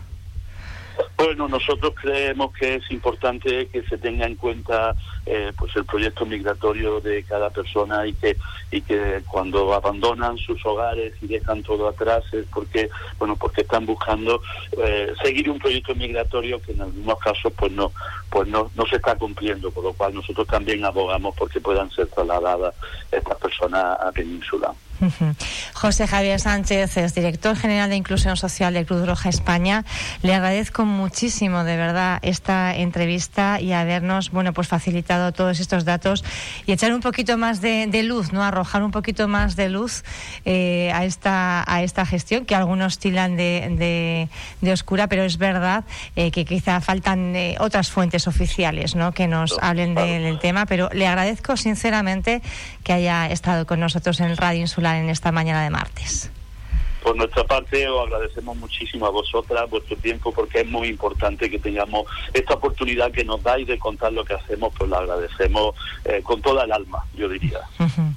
Bueno, 1.17 1.49
nosotros 1.49 1.93
creemos 2.01 2.53
que 2.53 2.77
es 2.77 2.91
importante 2.91 3.69
que 3.69 3.83
se 3.85 3.99
tenga 3.99 4.27
en 4.27 4.37
cuenta 4.37 4.95
eh, 5.25 5.53
pues 5.57 5.75
el 5.77 5.85
proyecto 5.85 6.27
migratorio 6.27 7.01
de 7.01 7.23
cada 7.25 7.51
persona 7.51 8.07
y 8.07 8.13
que 8.15 8.37
y 8.71 8.81
que 8.81 9.23
cuando 9.31 9.73
abandonan 9.73 10.37
sus 10.39 10.65
hogares 10.67 11.13
y 11.21 11.29
dejan 11.29 11.63
todo 11.63 11.89
atrás 11.89 12.25
es 12.33 12.47
porque 12.53 12.91
bueno 13.19 13.37
porque 13.37 13.61
están 13.61 13.87
buscando 13.87 14.43
eh, 14.77 15.13
seguir 15.23 15.49
un 15.51 15.59
proyecto 15.59 15.95
migratorio 15.95 16.61
que 16.61 16.73
en 16.73 16.83
algunos 16.83 17.19
casos 17.19 17.53
pues 17.57 17.71
no 17.73 17.93
pues 18.33 18.49
no, 18.49 18.71
no 18.75 18.87
se 18.87 18.97
está 18.97 19.15
cumpliendo 19.17 19.71
por 19.71 19.85
lo 19.85 19.93
cual 19.93 20.15
nosotros 20.15 20.47
también 20.49 20.83
abogamos 20.85 21.35
porque 21.37 21.61
puedan 21.61 21.91
ser 21.91 22.07
trasladadas 22.07 22.75
estas 23.11 23.37
personas 23.37 24.01
a 24.01 24.11
Península. 24.11 24.73
José 25.75 26.07
Javier 26.07 26.39
Sánchez 26.39 26.97
es 26.97 27.15
director 27.15 27.57
general 27.57 27.91
de 27.91 27.97
Inclusión 27.97 28.37
Social 28.37 28.75
de 28.75 28.85
Cruz 28.85 29.07
Roja 29.07 29.29
España. 29.29 29.85
Le 30.23 30.35
agradezco 30.35 30.85
muchísimo, 30.85 31.65
de 31.65 31.77
verdad, 31.77 32.21
esta 32.23 32.77
entrevista 32.77 33.61
y 33.61 33.73
habernos, 33.73 34.31
bueno, 34.31 34.53
pues 34.53 34.69
facilitado 34.69 35.33
todos 35.33 35.61
estos 35.61 35.85
datos 35.85 36.25
y 36.67 36.73
echar 36.73 36.93
un 36.93 37.01
poquito 37.01 37.37
más 37.37 37.61
de, 37.61 38.03
luz, 38.05 38.33
¿no? 38.33 38.43
Arrojar 38.43 38.83
un 38.83 38.91
poquito 38.91 39.29
más 39.29 39.57
de 39.57 39.69
luz 39.69 40.05
eh, 40.45 40.91
a 40.93 41.05
esta 41.05 41.65
a 41.67 41.83
esta 41.83 42.05
gestión 42.07 42.45
que 42.45 42.55
algunos 42.55 42.99
tilan 42.99 43.37
de, 43.37 44.29
de, 44.61 44.73
oscura, 44.73 45.09
pero 45.09 45.23
es 45.23 45.37
verdad 45.37 45.85
eh, 46.17 46.31
que 46.31 46.45
quizá 46.45 46.81
faltan 46.81 47.35
eh, 47.37 47.57
otras 47.61 47.91
fuentes 47.91 48.22
oficiales, 48.29 48.95
¿no? 48.95 49.13
Que 49.13 49.29
nos 49.29 49.59
hablen 49.61 49.95
del 49.95 50.39
tema. 50.39 50.67
Pero 50.67 50.89
le 50.93 51.07
agradezco 51.07 51.57
sinceramente 51.57 52.43
que 52.85 52.93
haya 52.93 53.31
estado 53.31 53.67
con 53.67 53.81
nosotros 53.81 54.21
en 54.21 54.27
el 54.27 54.37
Radio 54.37 54.61
Insular 54.61 54.97
en 54.97 55.09
esta 55.09 55.33
mañana 55.33 55.63
de 55.63 55.71
martes. 55.71 56.31
Por 57.03 57.17
nuestra 57.17 57.43
parte, 57.45 57.89
os 57.89 58.07
agradecemos 58.07 58.57
muchísimo 58.57 59.07
a 59.07 59.11
vosotras 59.11 59.69
vuestro 59.69 59.97
tiempo 59.97 60.33
porque 60.33 60.61
es 60.61 60.69
muy 60.69 60.87
importante 60.89 61.51
que 61.51 61.59
tengamos 61.59 62.07
esta 62.33 62.55
oportunidad 62.55 63.11
que 63.11 63.25
nos 63.25 63.43
dais 63.43 63.67
de 63.67 63.77
contar 63.79 64.13
lo 64.13 64.25
que 64.25 64.35
hacemos, 64.35 64.73
pues 64.79 64.89
lo 64.89 64.99
agradecemos 64.99 65.75
eh, 66.05 66.21
con 66.23 66.41
toda 66.41 66.65
el 66.65 66.73
alma, 66.73 67.05
yo 67.17 67.29
diría. 67.29 67.59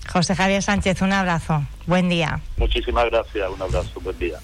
José 0.08 0.36
Javier 0.36 0.62
Sánchez, 0.62 1.02
un 1.02 1.14
abrazo. 1.14 1.64
Buen 1.88 2.10
día. 2.10 2.40
Muchísimas 2.58 3.06
gracias, 3.06 3.50
un 3.50 3.62
abrazo, 3.62 4.00
buen 4.02 4.20
día. 4.20 4.38